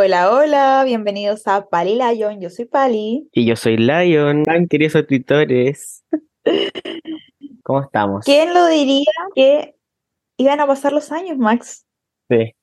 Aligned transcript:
Hola, 0.00 0.30
hola, 0.32 0.82
bienvenidos 0.84 1.48
a 1.48 1.66
Pali 1.66 1.96
Lion. 1.96 2.40
Yo 2.40 2.50
soy 2.50 2.66
Pali. 2.66 3.28
Y 3.32 3.44
yo 3.46 3.56
soy 3.56 3.76
Lion. 3.78 4.44
Tan 4.44 4.68
queridos 4.68 4.94
auditores. 4.94 6.04
¿Cómo 7.64 7.82
estamos? 7.82 8.24
¿Quién 8.24 8.54
lo 8.54 8.64
diría 8.68 9.10
que 9.34 9.74
iban 10.36 10.60
a 10.60 10.68
pasar 10.68 10.92
los 10.92 11.10
años, 11.10 11.36
Max? 11.36 11.84
Sí, 12.30 12.54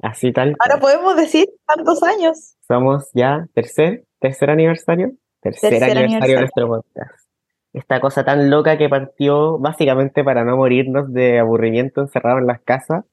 así 0.00 0.30
tal. 0.32 0.54
Ahora 0.60 0.78
podemos 0.78 1.16
decir 1.16 1.48
tantos 1.66 2.04
años. 2.04 2.54
Somos 2.68 3.10
ya 3.14 3.48
tercer, 3.52 4.04
tercer 4.20 4.50
aniversario. 4.50 5.10
Tercer, 5.40 5.70
Tercer 5.70 5.90
aniversario, 5.90 6.06
aniversario. 6.06 6.34
de 6.36 6.40
nuestro 6.42 6.68
podcast. 6.68 7.28
Esta 7.72 8.00
cosa 8.00 8.24
tan 8.24 8.48
loca 8.48 8.78
que 8.78 8.88
partió 8.88 9.58
básicamente 9.58 10.22
para 10.22 10.44
no 10.44 10.56
morirnos 10.56 11.12
de 11.12 11.40
aburrimiento 11.40 12.00
encerrados 12.02 12.42
en 12.42 12.46
las 12.46 12.60
casas 12.60 13.04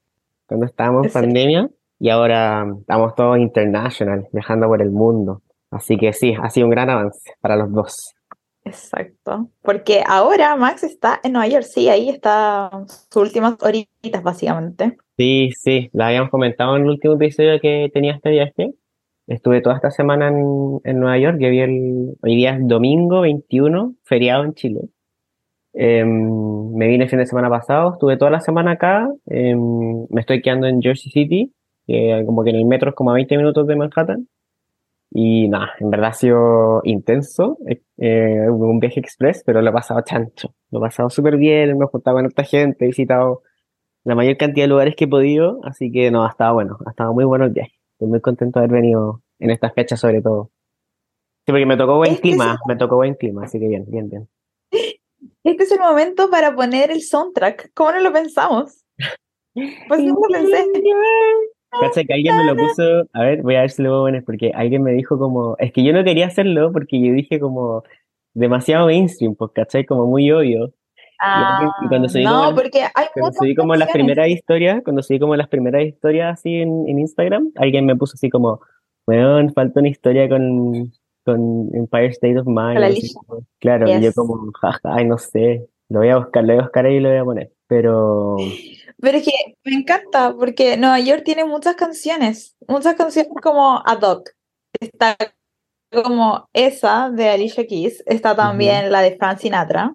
cuando 0.46 0.64
estábamos 0.66 1.06
en 1.06 1.10
Sí. 1.10 1.14
pandemia. 1.18 1.70
Y 2.04 2.10
ahora 2.10 2.66
estamos 2.80 3.14
todos 3.14 3.38
international, 3.38 4.28
viajando 4.30 4.66
por 4.66 4.82
el 4.82 4.90
mundo. 4.90 5.40
Así 5.70 5.96
que 5.96 6.12
sí, 6.12 6.34
ha 6.38 6.50
sido 6.50 6.66
un 6.66 6.70
gran 6.70 6.90
avance 6.90 7.32
para 7.40 7.56
los 7.56 7.72
dos. 7.72 8.14
Exacto. 8.62 9.48
Porque 9.62 10.02
ahora 10.06 10.54
Max 10.56 10.84
está 10.84 11.18
en 11.22 11.32
Nueva 11.32 11.48
York, 11.48 11.64
sí, 11.64 11.88
ahí 11.88 12.10
está 12.10 12.68
sus 13.10 13.22
últimas 13.22 13.56
horitas, 13.62 14.22
básicamente. 14.22 14.98
Sí, 15.16 15.52
sí, 15.58 15.88
lo 15.94 16.04
habíamos 16.04 16.28
comentado 16.28 16.76
en 16.76 16.82
el 16.82 16.90
último 16.90 17.14
episodio 17.14 17.58
que 17.58 17.90
tenía 17.94 18.12
este 18.12 18.28
viaje. 18.28 18.74
Estuve 19.26 19.62
toda 19.62 19.76
esta 19.76 19.90
semana 19.90 20.28
en, 20.28 20.80
en 20.84 21.00
Nueva 21.00 21.16
York, 21.16 21.38
el, 21.40 22.18
hoy 22.20 22.36
día 22.36 22.50
es 22.56 22.68
domingo 22.68 23.22
21, 23.22 23.94
feriado 24.02 24.44
en 24.44 24.52
Chile. 24.52 24.80
Em, 25.72 26.74
me 26.74 26.86
vine 26.86 27.04
el 27.04 27.10
fin 27.10 27.18
de 27.18 27.24
semana 27.24 27.48
pasado, 27.48 27.94
estuve 27.94 28.18
toda 28.18 28.30
la 28.30 28.40
semana 28.40 28.72
acá, 28.72 29.08
em, 29.24 30.06
me 30.10 30.20
estoy 30.20 30.42
quedando 30.42 30.66
en 30.66 30.82
Jersey 30.82 31.10
City, 31.10 31.50
que 31.86 32.22
como 32.26 32.44
que 32.44 32.50
en 32.50 32.56
el 32.56 32.64
metro 32.66 32.90
es 32.90 32.96
como 32.96 33.10
a 33.10 33.14
20 33.14 33.36
minutos 33.36 33.66
de 33.66 33.76
Manhattan. 33.76 34.28
Y 35.10 35.48
nada, 35.48 35.72
en 35.78 35.90
verdad 35.90 36.10
ha 36.10 36.14
sido 36.14 36.80
intenso, 36.82 37.56
eh, 37.98 38.50
un 38.50 38.80
viaje 38.80 38.98
express, 38.98 39.44
pero 39.46 39.62
lo 39.62 39.70
he 39.70 39.72
pasado 39.72 40.00
chancho, 40.04 40.54
lo 40.70 40.80
he 40.80 40.82
pasado 40.82 41.08
súper 41.08 41.36
bien, 41.36 41.78
me 41.78 41.84
he 41.84 41.88
juntado 41.88 42.16
con 42.16 42.26
esta 42.26 42.42
gente, 42.42 42.84
he 42.84 42.88
visitado 42.88 43.42
la 44.02 44.16
mayor 44.16 44.36
cantidad 44.36 44.64
de 44.64 44.70
lugares 44.70 44.96
que 44.96 45.04
he 45.04 45.08
podido, 45.08 45.60
así 45.62 45.92
que 45.92 46.10
no, 46.10 46.24
ha 46.24 46.30
estado 46.30 46.54
bueno, 46.54 46.78
ha 46.84 46.90
estado 46.90 47.14
muy 47.14 47.24
bueno 47.24 47.44
el 47.44 47.52
viaje. 47.52 47.78
Estoy 47.92 48.08
muy 48.08 48.20
contento 48.20 48.58
de 48.58 48.66
haber 48.66 48.82
venido 48.82 49.22
en 49.38 49.50
estas 49.50 49.72
fechas 49.72 50.00
sobre 50.00 50.20
todo. 50.20 50.50
Sí, 51.46 51.52
porque 51.52 51.66
me 51.66 51.76
tocó 51.76 51.96
buen 51.96 52.12
Este 52.12 52.28
es 52.28 52.34
clima, 52.34 52.58
me 52.66 52.76
tocó 52.76 52.96
buen 52.96 53.14
clima, 53.14 53.44
así 53.44 53.60
que 53.60 53.68
bien, 53.68 53.84
bien, 53.86 54.08
bien. 54.08 54.28
Este 55.44 55.62
es 55.62 55.70
el 55.72 55.78
momento 55.78 56.28
para 56.28 56.54
poner 56.54 56.90
el 56.90 57.02
soundtrack. 57.02 57.70
¿Cómo 57.74 57.92
no 57.92 58.00
lo 58.00 58.12
pensamos? 58.12 58.84
Pues 59.86 60.00
sí, 60.00 60.08
lo 60.08 60.16
pensé. 60.32 60.66
Cacha 61.80 62.04
que 62.04 62.14
alguien 62.14 62.36
me 62.36 62.44
lo 62.44 62.56
puso, 62.56 62.82
a 63.12 63.22
ver, 63.22 63.42
voy 63.42 63.56
a 63.56 63.60
ver 63.62 63.70
si 63.70 63.82
lo 63.82 63.90
puedo 63.90 64.02
poner, 64.04 64.24
porque 64.24 64.52
alguien 64.54 64.82
me 64.82 64.92
dijo 64.92 65.18
como, 65.18 65.56
es 65.58 65.72
que 65.72 65.82
yo 65.84 65.92
no 65.92 66.04
quería 66.04 66.26
hacerlo 66.26 66.72
porque 66.72 67.00
yo 67.00 67.12
dije 67.12 67.38
como 67.40 67.82
demasiado 68.34 68.86
mainstream, 68.86 69.34
pues, 69.34 69.50
¿cachai? 69.54 69.84
Como 69.84 70.06
muy 70.06 70.30
obvio. 70.30 70.72
Ah, 71.20 71.70
y 71.82 71.88
cuando 71.88 72.08
subí 72.08 72.24
no, 72.24 72.44
como- 72.46 72.56
porque 72.56 72.80
hay 72.94 73.06
Cuando 73.14 73.32
subí 73.38 73.54
como 73.54 73.76
las 73.76 73.90
primeras 73.90 74.28
historias, 74.28 74.82
cuando 74.82 75.02
subí 75.02 75.18
como 75.20 75.36
las 75.36 75.48
primeras 75.48 75.82
historias 75.84 76.38
así 76.38 76.56
en, 76.56 76.88
en 76.88 76.98
Instagram, 76.98 77.50
alguien 77.56 77.86
me 77.86 77.94
puso 77.96 78.14
así 78.14 78.28
como, 78.30 78.60
weón, 79.06 79.52
falta 79.54 79.80
una 79.80 79.88
historia 79.88 80.28
con, 80.28 80.92
con 81.24 81.70
Empire 81.72 82.08
State 82.08 82.38
of 82.38 82.46
Mind. 82.46 82.78
Como- 83.14 83.42
claro, 83.60 83.88
y 83.88 83.92
yo 83.94 84.00
Yes. 84.00 84.14
como, 84.16 84.50
jaja, 84.60 84.80
ay, 84.84 85.04
no 85.06 85.16
sé, 85.18 85.66
lo 85.88 86.00
voy 86.00 86.08
a 86.08 86.16
buscar, 86.18 86.42
lo 86.44 86.52
voy 86.54 86.58
a 86.60 86.64
buscar 86.64 86.86
ahí 86.86 86.96
y 86.96 87.00
lo 87.00 87.08
voy 87.10 87.18
a 87.18 87.24
poner. 87.24 87.50
Pero, 87.68 88.36
Pero 89.00 89.18
es 89.18 89.24
que 89.24 89.32
me 89.64 89.74
encanta 89.76 90.34
porque 90.34 90.76
Nueva 90.76 91.00
York 91.00 91.22
tiene 91.24 91.44
muchas 91.44 91.74
canciones, 91.76 92.56
muchas 92.68 92.94
canciones 92.94 93.30
como 93.42 93.82
ad 93.84 94.02
hoc. 94.02 94.30
Está 94.80 95.16
como 95.92 96.48
esa 96.52 97.10
de 97.10 97.28
Alicia 97.28 97.66
Keys, 97.66 98.02
está 98.06 98.34
también 98.34 98.90
la 98.90 99.00
de 99.02 99.16
Frank 99.16 99.38
Sinatra, 99.38 99.94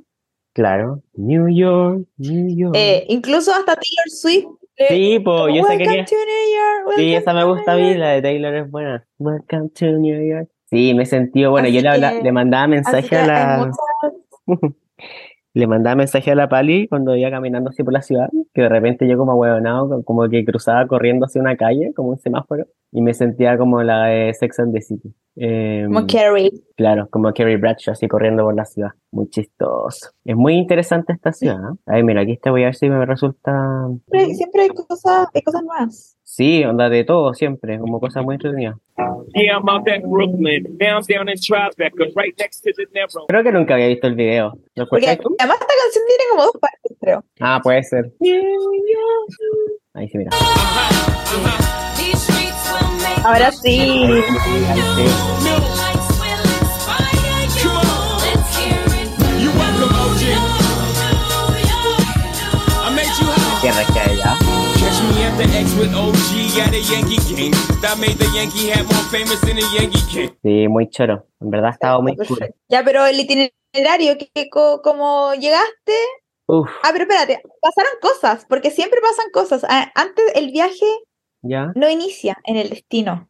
claro, 0.54 1.02
New 1.16 1.48
York, 1.50 2.08
New 2.18 2.56
York. 2.58 2.74
eh, 2.78 3.06
incluso 3.10 3.52
hasta 3.52 3.76
Taylor 3.76 4.10
Swift. 4.10 4.46
eh, 4.78 4.86
sí, 4.88 5.20
pues, 5.20 5.38
yo 5.54 5.60
esa 5.62 5.68
Welcome 5.70 5.78
quería, 5.78 6.06
to 6.06 6.16
New 6.16 6.86
York, 6.86 6.94
sí, 6.98 7.14
esa 7.16 7.34
me 7.34 7.44
gusta 7.44 7.74
a 7.74 7.76
mí, 7.76 7.94
la 7.96 8.10
de 8.12 8.22
Taylor 8.22 8.56
es 8.56 8.72
buena. 8.72 9.06
Welcome 9.18 9.70
to 9.72 9.86
New 9.88 10.26
York. 10.26 10.50
Sí, 10.70 10.94
me 10.94 11.06
sentí, 11.06 11.44
bueno, 11.46 11.68
yo 11.68 11.82
le, 11.82 11.90
habla- 11.90 12.12
que- 12.14 12.24
le 12.24 12.32
mandaba 12.32 12.68
mensaje 12.68 13.18
a 13.18 13.26
la... 13.28 13.58
muchas- 13.58 14.14
Le 15.54 15.68
mandaba 15.68 15.96
mensaje 15.96 16.32
a 16.32 16.36
la 16.36 16.48
Pali 16.50 16.88
cuando 16.88 17.16
iba 17.16 17.30
caminando 17.32 17.70
así 17.72 17.84
por 17.84 17.94
la 17.94 18.02
ciudad, 18.02 18.30
que 18.54 18.62
de 18.64 18.70
repente 18.70 19.08
yo 19.08 19.18
como 19.18 19.32
ahueonado, 19.34 19.90
co- 19.90 20.04
como 20.04 20.30
que 20.30 20.46
cruzaba 20.46 20.88
corriendo 20.88 21.26
hacia 21.26 21.42
una 21.42 21.58
calle, 21.58 21.92
como 21.96 22.10
un 22.10 22.20
semáforo, 22.20 22.66
y 22.92 23.02
me 23.02 23.14
sentía 23.14 23.58
como 23.58 23.82
la 23.84 24.06
de 24.06 24.34
Sex 24.34 24.60
and 24.60 24.74
the 24.74 24.82
City. 24.82 25.14
Eh, 25.42 25.86
como 25.86 26.06
Carrie. 26.06 26.52
claro, 26.76 27.08
como 27.10 27.32
Carrie 27.34 27.56
Bradshaw 27.56 27.94
así 27.94 28.10
corriendo 28.10 28.44
por 28.44 28.54
la 28.54 28.66
ciudad. 28.66 28.90
Muy 29.12 29.30
chistoso. 29.30 30.12
Es 30.26 30.36
muy 30.36 30.56
interesante 30.56 31.14
esta 31.14 31.32
ciudad. 31.32 31.58
¿eh? 31.58 31.78
Ay, 31.86 32.04
mira, 32.04 32.22
aquí 32.22 32.38
te 32.38 32.50
voy 32.50 32.64
a 32.64 32.66
ver 32.66 32.76
si 32.76 32.90
me 32.90 33.06
resulta... 33.06 33.88
Siempre, 34.10 34.36
siempre 34.36 34.62
hay 34.64 34.70
cosas, 34.70 35.28
hay 35.34 35.42
cosas 35.42 35.64
nuevas. 35.64 36.18
Sí, 36.24 36.64
onda 36.66 36.90
de 36.90 37.06
todo 37.06 37.34
siempre, 37.34 37.80
como 37.80 38.02
cosas 38.02 38.24
muy 38.24 38.36
entretenidas. 38.36 38.76
Yeah, 39.34 39.58
I'm 39.58 39.70
out 39.70 39.88
at 39.88 40.02
Brooklyn. 40.04 40.78
Now 40.78 40.98
I'm 40.98 41.04
down 41.08 41.30
in 41.30 41.38
Tribeca, 41.38 42.06
right 42.16 42.38
next 42.38 42.62
to 42.64 42.72
the 42.76 42.86
Narrow. 42.94 43.26
Creo 43.28 43.44
que 43.44 43.52
nunca 43.52 43.76
había 43.76 43.88
visto 43.88 44.08
el 44.08 44.16
video. 44.16 44.54
¿Lo 44.76 44.88
Porque 44.88 45.08
además 45.08 45.28
esta 45.40 45.74
canción 45.84 46.04
tiene 46.06 46.24
como 46.32 46.44
dos 46.44 46.58
partes, 46.60 46.98
creo. 47.00 47.24
Ah, 47.40 47.60
puede 47.64 47.84
ser. 47.84 48.12
Ahí 49.94 50.08
sí, 50.10 50.18
mira. 50.18 50.32
Ahí 53.32 53.52
sí. 53.62 55.20
Tierra 63.62 63.84
que 63.94 64.00
hay 64.00 64.20
allá. 64.20 64.36
Catch 64.80 65.02
me 65.14 65.26
at 65.26 65.38
the 65.38 65.44
X 65.60 65.74
with 65.78 65.94
OG 65.94 66.60
at 66.62 66.74
a 66.74 66.80
Yankee 66.82 67.20
game. 67.36 67.52
That 67.82 67.98
made 68.00 68.18
the 68.18 68.26
Yankee 68.34 68.70
hat 68.70 68.84
more 68.86 69.04
famous 69.12 69.40
than 69.42 69.58
the 69.58 69.66
Yankee 69.78 70.02
King. 70.10 70.30
Sí, 70.44 70.68
muy 70.70 70.90
choro. 70.90 71.26
En 71.42 71.50
verdad 71.52 71.72
estaba 71.72 72.00
muy 72.02 72.16
cool. 72.16 72.40
Ya, 72.70 72.84
pero 72.84 73.06
el 73.06 73.20
itinerario, 73.20 74.18
que, 74.18 74.30
que 74.34 74.50
co- 74.50 74.82
como 74.82 75.34
llegaste. 75.34 75.94
Uf, 76.48 76.68
Ah, 76.84 76.90
pero 76.94 77.04
espérate, 77.04 77.42
pasaron 77.62 77.92
cosas, 78.02 78.46
porque 78.50 78.72
siempre 78.72 79.00
pasan 79.02 79.30
cosas. 79.32 79.66
Ah, 79.70 79.92
Antes 79.96 80.26
el 80.36 80.52
viaje 80.52 80.86
ya. 81.42 81.72
no 81.76 81.90
inicia 81.90 82.38
en 82.46 82.58
el 82.58 82.70
destino, 82.70 83.28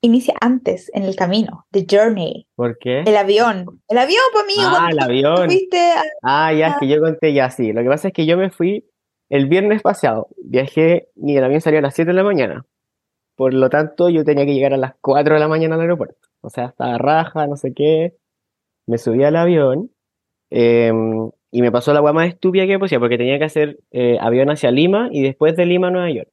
inicia 0.00 0.34
antes, 0.40 0.90
en 0.94 1.02
el 1.04 1.14
camino, 1.16 1.66
the 1.72 1.86
journey, 1.90 2.46
¿Por 2.56 2.78
qué? 2.78 3.00
el 3.00 3.16
avión. 3.16 3.82
El 3.88 3.98
avión, 3.98 4.22
pues 4.32 4.44
amigo, 4.44 4.76
Ah, 4.78 4.88
el 4.90 5.00
avión. 5.00 5.46
fuiste 5.46 5.78
a- 5.92 6.02
Ah, 6.22 6.52
ya, 6.52 6.68
es 6.68 6.74
que 6.80 6.88
yo 6.88 7.00
conté 7.00 7.32
ya, 7.32 7.50
sí. 7.50 7.72
Lo 7.72 7.82
que 7.82 7.88
pasa 7.88 8.08
es 8.08 8.14
que 8.14 8.26
yo 8.26 8.36
me 8.36 8.50
fui 8.50 8.84
el 9.30 9.46
viernes 9.46 9.82
pasado. 9.82 10.28
Viajé 10.42 11.08
y 11.16 11.36
el 11.36 11.44
avión 11.44 11.60
salió 11.60 11.78
a 11.80 11.82
las 11.82 11.94
7 11.94 12.10
de 12.10 12.16
la 12.16 12.24
mañana. 12.24 12.64
Por 13.36 13.52
lo 13.52 13.68
tanto, 13.68 14.08
yo 14.10 14.24
tenía 14.24 14.46
que 14.46 14.54
llegar 14.54 14.72
a 14.74 14.76
las 14.76 14.94
4 15.00 15.34
de 15.34 15.40
la 15.40 15.48
mañana 15.48 15.74
al 15.74 15.80
aeropuerto. 15.80 16.28
O 16.40 16.50
sea, 16.50 16.66
estaba 16.66 16.98
raja, 16.98 17.46
no 17.46 17.56
sé 17.56 17.72
qué. 17.74 18.14
Me 18.86 18.96
subí 18.98 19.24
al 19.24 19.34
avión 19.36 19.90
em, 20.50 21.30
y 21.50 21.62
me 21.62 21.72
pasó 21.72 21.92
la 21.92 22.00
guay 22.00 22.14
más 22.14 22.28
estúpida 22.28 22.66
que 22.66 22.78
podía, 22.78 23.00
porque 23.00 23.18
tenía 23.18 23.38
que 23.38 23.44
hacer 23.44 23.78
eh, 23.90 24.18
avión 24.20 24.50
hacia 24.50 24.70
Lima 24.70 25.08
y 25.10 25.22
después 25.22 25.56
de 25.56 25.66
Lima 25.66 25.88
a 25.88 25.90
Nueva 25.90 26.10
York. 26.10 26.28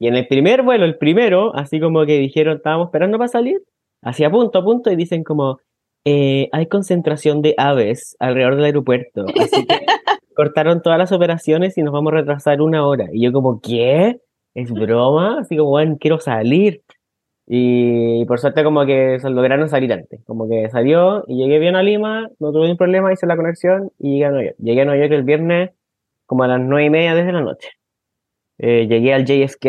Y 0.00 0.08
en 0.08 0.16
el 0.16 0.26
primer 0.26 0.62
vuelo, 0.62 0.86
el 0.86 0.96
primero, 0.96 1.54
así 1.54 1.78
como 1.78 2.06
que 2.06 2.18
dijeron, 2.18 2.56
estábamos 2.56 2.86
esperando 2.86 3.18
para 3.18 3.28
salir, 3.28 3.62
hacia 4.02 4.30
punto 4.30 4.58
a 4.58 4.64
punto 4.64 4.90
y 4.90 4.96
dicen 4.96 5.22
como, 5.22 5.58
eh, 6.06 6.48
hay 6.52 6.66
concentración 6.66 7.42
de 7.42 7.54
aves 7.58 8.16
alrededor 8.18 8.56
del 8.56 8.64
aeropuerto, 8.64 9.26
así 9.38 9.66
que 9.66 9.78
cortaron 10.34 10.80
todas 10.80 10.98
las 10.98 11.12
operaciones 11.12 11.76
y 11.76 11.82
nos 11.82 11.92
vamos 11.92 12.14
a 12.14 12.16
retrasar 12.16 12.62
una 12.62 12.86
hora. 12.86 13.08
Y 13.12 13.22
yo 13.22 13.32
como, 13.32 13.60
¿qué? 13.60 14.16
¿Es 14.54 14.72
broma? 14.72 15.40
Así 15.40 15.58
como, 15.58 15.70
bueno, 15.70 15.98
quiero 16.00 16.18
salir. 16.18 16.82
Y 17.46 18.24
por 18.24 18.38
suerte 18.40 18.64
como 18.64 18.86
que 18.86 19.18
lograron 19.24 19.68
salir 19.68 19.92
antes. 19.92 20.24
Como 20.24 20.48
que 20.48 20.70
salió 20.70 21.24
y 21.26 21.36
llegué 21.36 21.58
bien 21.58 21.76
a 21.76 21.82
Lima, 21.82 22.30
no 22.38 22.52
tuve 22.52 22.62
ningún 22.62 22.78
problema, 22.78 23.12
hice 23.12 23.26
la 23.26 23.36
conexión 23.36 23.90
y 23.98 24.12
llegué 24.12 24.24
a 24.24 24.30
Nueva 24.30 24.44
York. 24.46 24.56
Llegué 24.60 24.80
a 24.80 24.84
Nueva 24.86 25.00
York 25.02 25.12
el 25.12 25.24
viernes 25.24 25.70
como 26.24 26.44
a 26.44 26.48
las 26.48 26.60
nueve 26.60 26.86
y 26.86 26.90
media 26.90 27.14
desde 27.14 27.32
la 27.32 27.42
noche. 27.42 27.68
Eh, 28.62 28.86
llegué 28.88 29.14
al 29.14 29.24
JFK, 29.24 29.66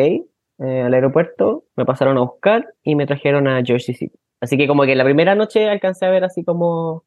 eh, 0.60 0.82
al 0.82 0.94
aeropuerto, 0.94 1.64
me 1.76 1.86
pasaron 1.86 2.18
a 2.18 2.22
buscar 2.22 2.74
y 2.84 2.96
me 2.96 3.06
trajeron 3.08 3.48
a 3.48 3.64
Jersey 3.64 3.96
City. 3.96 4.18
Así 4.42 4.58
que 4.58 4.68
como 4.68 4.84
que 4.84 4.96
la 4.96 5.04
primera 5.06 5.34
noche 5.36 5.70
alcancé 5.70 6.06
a 6.06 6.10
ver 6.10 6.24
así 6.24 6.44
como... 6.44 7.04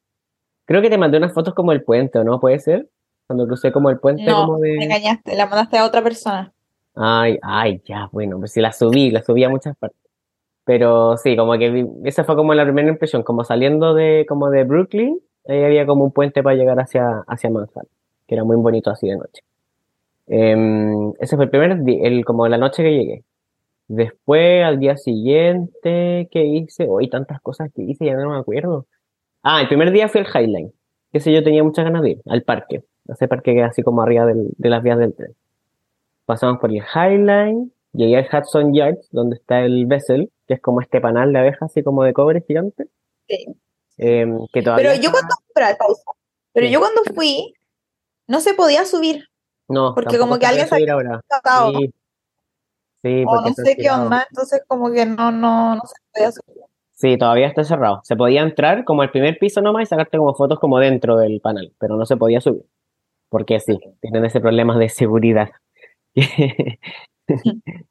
Creo 0.65 0.81
que 0.81 0.89
te 0.89 0.97
mandé 0.97 1.17
unas 1.17 1.33
fotos 1.33 1.53
como 1.53 1.71
el 1.73 1.83
puente, 1.83 2.17
¿o 2.17 2.23
no? 2.23 2.39
¿Puede 2.39 2.59
ser? 2.59 2.89
Cuando 3.27 3.45
crucé 3.45 3.71
como 3.71 3.89
el 3.89 3.99
puente 3.99 4.25
No, 4.25 4.45
como 4.45 4.59
de... 4.59 4.77
me 4.77 4.85
engañaste, 4.85 5.35
la 5.35 5.45
mandaste 5.45 5.77
a 5.77 5.85
otra 5.85 6.01
persona. 6.01 6.53
Ay, 6.95 7.37
ay, 7.43 7.81
ya, 7.85 8.09
bueno, 8.11 8.39
pues 8.39 8.51
sí 8.53 8.61
la 8.61 8.71
subí, 8.71 9.11
la 9.11 9.21
subí 9.21 9.43
a 9.43 9.49
muchas 9.49 9.75
partes. 9.77 9.99
Pero 10.63 11.17
sí, 11.17 11.35
como 11.35 11.53
que 11.57 11.69
vi- 11.69 11.87
esa 12.05 12.23
fue 12.23 12.35
como 12.35 12.53
la 12.55 12.63
primera 12.63 12.89
impresión, 12.89 13.21
como 13.21 13.43
saliendo 13.43 13.93
de, 13.93 14.25
como 14.27 14.49
de 14.49 14.63
Brooklyn, 14.63 15.19
ahí 15.47 15.63
había 15.63 15.85
como 15.85 16.03
un 16.05 16.11
puente 16.11 16.41
para 16.41 16.55
llegar 16.55 16.79
hacia, 16.79 17.23
hacia 17.27 17.49
Manhattan, 17.51 17.85
que 18.27 18.33
era 18.35 18.43
muy 18.43 18.55
bonito 18.57 18.89
así 18.89 19.07
de 19.07 19.17
noche. 19.17 19.43
Em, 20.27 21.13
ese 21.19 21.35
fue 21.35 21.45
el 21.45 21.51
primer 21.51 21.83
día, 21.83 21.99
el, 22.07 22.25
como 22.25 22.47
la 22.47 22.57
noche 22.57 22.83
que 22.83 22.91
llegué. 22.91 23.23
Después, 23.87 24.63
al 24.63 24.79
día 24.79 24.97
siguiente, 24.97 26.27
¿qué 26.31 26.43
hice? 26.45 26.87
Hoy 26.89 27.09
tantas 27.09 27.39
cosas 27.41 27.69
que 27.73 27.83
hice, 27.83 28.05
ya 28.05 28.15
no 28.15 28.29
me 28.31 28.37
acuerdo. 28.39 28.87
Ah, 29.43 29.61
el 29.61 29.67
primer 29.67 29.91
día 29.91 30.07
fue 30.09 30.21
el 30.21 30.27
Highline. 30.27 30.71
Que 31.11 31.19
sé 31.19 31.31
yo 31.31 31.43
tenía 31.43 31.63
muchas 31.63 31.85
ganas 31.85 32.01
de 32.01 32.11
ir, 32.11 32.21
al 32.27 32.41
parque. 32.43 32.83
Ese 33.07 33.27
parque 33.27 33.53
que 33.53 33.61
así 33.63 33.83
como 33.83 34.01
arriba 34.01 34.25
del- 34.25 34.49
de 34.57 34.69
las 34.69 34.81
vías 34.81 34.97
del 34.97 35.13
tren. 35.13 35.35
Pasamos 36.25 36.59
por 36.59 36.71
el 36.71 36.81
Highline, 36.81 37.71
llegué 37.93 38.17
al 38.17 38.27
Hudson 38.31 38.73
Yards, 38.73 39.07
donde 39.11 39.35
está 39.35 39.61
el 39.63 39.85
Vessel, 39.85 40.31
que 40.47 40.55
es 40.55 40.61
como 40.61 40.81
este 40.81 40.99
panal 40.99 41.31
de 41.31 41.39
abejas, 41.39 41.69
así 41.71 41.83
como 41.83 42.03
de 42.03 42.13
cobre 42.13 42.43
gigante. 42.47 42.87
Sí. 43.27 43.45
em, 43.97 44.39
que 44.51 44.61
todavía 44.61 44.89
Pero 44.89 44.95
yo 45.01 45.07
está- 45.09 45.11
cuando, 45.11 45.35
espera, 45.47 45.77
pausa. 45.77 46.03
Pero 46.51 46.67
Sí. 46.67 46.73
yo 46.73 46.79
cuando 46.79 47.01
fui, 47.15 47.53
no 48.27 48.39
se 48.41 48.53
podía 48.53 48.83
subir. 48.83 49.23
No, 49.67 49.93
porque 49.95 50.17
como 50.17 50.37
que 50.37 50.45
alguien 50.45 50.67
se 50.67 50.89
ahora. 50.89 51.21
Tratado, 51.27 51.71
Sí, 51.79 51.91
sí, 53.03 53.23
o 53.27 53.41
no 53.41 53.53
sé 53.53 53.75
qué 53.75 53.89
onda, 53.89 54.25
entonces 54.29 54.63
como 54.67 54.91
que 54.91 55.05
no, 55.05 55.31
no, 55.31 55.75
no 55.75 55.81
se 55.85 55.95
podía 56.13 56.31
subir. 56.31 56.63
Sí, 56.93 57.17
todavía 57.17 57.47
está 57.47 57.63
cerrado. 57.63 58.01
Se 58.03 58.15
podía 58.15 58.41
entrar 58.41 58.85
como 58.85 59.01
al 59.01 59.11
primer 59.11 59.37
piso 59.37 59.61
nomás 59.61 59.83
y 59.83 59.85
sacarte 59.87 60.17
como 60.17 60.33
fotos 60.33 60.59
como 60.59 60.79
dentro 60.79 61.17
del 61.17 61.41
panel, 61.41 61.73
pero 61.77 61.97
no 61.97 62.05
se 62.05 62.15
podía 62.15 62.39
subir. 62.41 62.63
Porque 63.29 63.59
sí, 63.59 63.77
tienen 64.01 64.23
ese 64.25 64.39
problema 64.39 64.77
de 64.77 64.89
seguridad. 64.89 65.49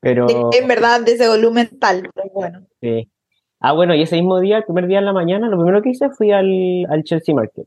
Pero 0.00 0.26
En 0.52 0.68
verdad, 0.68 1.00
de 1.00 1.12
ese 1.12 1.28
volumen 1.28 1.68
tal, 1.80 2.08
pero 2.14 2.30
bueno. 2.32 2.66
sí. 2.80 3.10
Ah, 3.58 3.72
bueno, 3.72 3.94
y 3.94 4.02
ese 4.02 4.16
mismo 4.16 4.38
día, 4.38 4.58
el 4.58 4.64
primer 4.64 4.86
día 4.86 4.98
en 4.98 5.06
la 5.06 5.12
mañana, 5.12 5.48
lo 5.48 5.56
primero 5.56 5.82
que 5.82 5.90
hice 5.90 6.10
fui 6.10 6.30
al, 6.30 6.86
al 6.88 7.02
Chelsea 7.04 7.34
Market. 7.34 7.66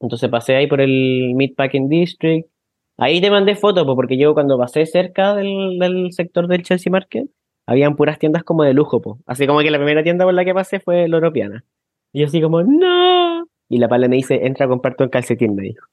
Entonces 0.00 0.28
pasé 0.30 0.56
ahí 0.56 0.66
por 0.66 0.80
el 0.80 1.34
Meatpacking 1.36 1.88
District. 1.88 2.48
Ahí 2.96 3.20
te 3.20 3.30
mandé 3.30 3.56
fotos, 3.56 3.84
porque 3.96 4.16
yo 4.16 4.34
cuando 4.34 4.56
pasé 4.58 4.86
cerca 4.86 5.34
del, 5.34 5.78
del 5.78 6.12
sector 6.12 6.46
del 6.46 6.62
Chelsea 6.62 6.90
Market, 6.90 7.28
habían 7.66 7.96
puras 7.96 8.18
tiendas 8.18 8.44
como 8.44 8.62
de 8.62 8.74
lujo, 8.74 9.00
pues. 9.00 9.18
Así 9.26 9.46
como 9.46 9.60
que 9.60 9.70
la 9.70 9.78
primera 9.78 10.02
tienda 10.02 10.24
por 10.24 10.34
la 10.34 10.44
que 10.44 10.54
pasé 10.54 10.80
fue 10.80 11.08
la 11.08 11.16
Europeana. 11.16 11.64
Y 12.12 12.20
yo 12.20 12.26
así 12.26 12.40
como, 12.40 12.62
¡no! 12.62 13.46
Y 13.68 13.78
la 13.78 13.88
pala 13.88 14.08
me 14.08 14.16
dice, 14.16 14.46
entra 14.46 14.66
a 14.66 14.68
comprar 14.68 14.96
tu 14.96 15.08
calcetín, 15.10 15.54
me 15.54 15.62
dijo. 15.64 15.86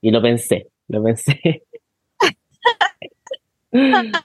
Y 0.00 0.10
lo 0.10 0.20
pensé, 0.20 0.68
lo 0.88 1.02
pensé. 1.02 1.62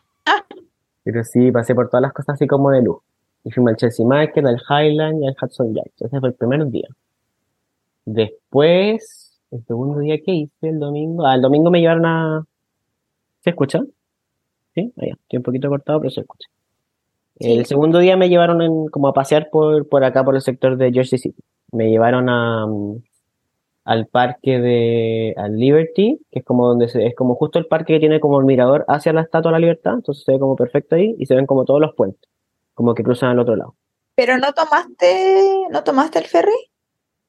Pero 1.03 1.23
sí, 1.23 1.51
pasé 1.51 1.75
por 1.75 1.89
todas 1.89 2.01
las 2.01 2.13
cosas 2.13 2.35
así 2.35 2.47
como 2.47 2.71
de 2.71 2.81
lujo. 2.81 3.03
Y 3.43 3.51
fuimos 3.51 3.71
al 3.71 3.77
Chelsea 3.77 4.05
Market, 4.05 4.45
al 4.45 4.59
Highland 4.69 5.23
y 5.23 5.27
al 5.27 5.35
Hudson 5.41 5.73
Yards. 5.73 6.01
Ese 6.01 6.19
fue 6.19 6.29
el 6.29 6.35
primer 6.35 6.65
día. 6.67 6.87
Después, 8.03 9.26
el 9.51 9.63
segundo 9.65 9.99
día 9.99 10.17
que 10.23 10.31
hice, 10.33 10.69
el 10.69 10.79
domingo. 10.79 11.25
Ah, 11.25 11.35
el 11.35 11.41
domingo 11.41 11.69
me 11.71 11.79
llevaron 11.79 12.05
a. 12.05 12.45
¿Se 13.43 13.51
escucha? 13.51 13.81
Sí, 14.75 14.93
ahí, 14.97 15.09
estoy 15.09 15.37
un 15.37 15.43
poquito 15.43 15.69
cortado, 15.69 15.99
pero 15.99 16.09
se 16.11 16.21
escucha. 16.21 16.47
Sí. 17.39 17.51
El 17.53 17.65
segundo 17.65 17.99
día 17.99 18.17
me 18.17 18.29
llevaron 18.29 18.61
en- 18.61 18.87
como 18.87 19.07
a 19.07 19.13
pasear 19.13 19.49
por, 19.51 19.87
por 19.87 20.03
acá, 20.03 20.23
por 20.23 20.35
el 20.35 20.41
sector 20.41 20.75
de 20.77 20.91
Jersey 20.91 21.19
City. 21.19 21.41
Me 21.71 21.89
llevaron 21.89 22.29
a, 22.29 22.65
mm, 22.67 22.97
al 23.85 24.07
parque 24.07 24.59
de 24.59 25.33
al 25.37 25.55
Liberty, 25.57 26.19
que 26.31 26.39
es 26.39 26.45
como 26.45 26.67
donde 26.67 26.89
se, 26.89 27.05
es 27.05 27.15
como 27.15 27.35
justo 27.35 27.57
el 27.59 27.67
parque 27.67 27.93
que 27.93 27.99
tiene 27.99 28.19
como 28.19 28.39
el 28.39 28.45
mirador 28.45 28.85
hacia 28.87 29.13
la 29.13 29.21
Estatua 29.21 29.51
de 29.51 29.53
la 29.53 29.59
Libertad, 29.59 29.93
entonces 29.95 30.23
se 30.25 30.33
ve 30.33 30.39
como 30.39 30.55
perfecto 30.55 30.95
ahí 30.95 31.15
y 31.17 31.25
se 31.25 31.35
ven 31.35 31.45
como 31.45 31.63
todos 31.63 31.79
los 31.79 31.93
puentes, 31.95 32.21
como 32.73 32.93
que 32.93 33.03
cruzan 33.03 33.29
al 33.29 33.39
otro 33.39 33.55
lado. 33.55 33.75
Pero 34.15 34.37
no 34.39 34.51
tomaste, 34.53 35.67
¿no 35.69 35.83
tomaste 35.83 36.19
el 36.19 36.25
ferry? 36.25 36.51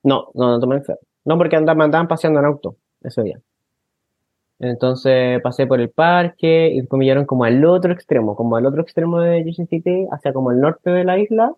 No, 0.03 0.29
no, 0.35 0.49
no 0.51 0.59
tomé 0.59 0.77
el 0.77 0.85
ferry. 0.85 1.01
No, 1.29 1.37
porque 1.37 1.57
andaban, 1.57 1.83
andaban 1.83 2.09
paseando 2.09 2.41
en 2.41 2.47
auto 2.47 2.77
ese 3.03 3.23
día. 3.23 3.39
Entonces 4.59 5.43
pasé 5.43 5.67
por 5.67 5.79
el 5.79 5.91
parque 5.91 6.73
y 6.75 6.97
me 6.97 7.05
llevaron 7.05 7.27
como 7.27 7.45
al 7.45 7.63
otro 7.67 7.93
extremo, 7.93 8.35
como 8.35 8.57
al 8.57 8.65
otro 8.65 8.81
extremo 8.81 9.21
de 9.21 9.45
Jersey 9.45 9.67
City, 9.67 10.07
hacia 10.11 10.33
como 10.33 10.53
el 10.53 10.61
norte 10.61 10.89
de 10.89 11.05
la 11.05 11.19
isla, 11.19 11.53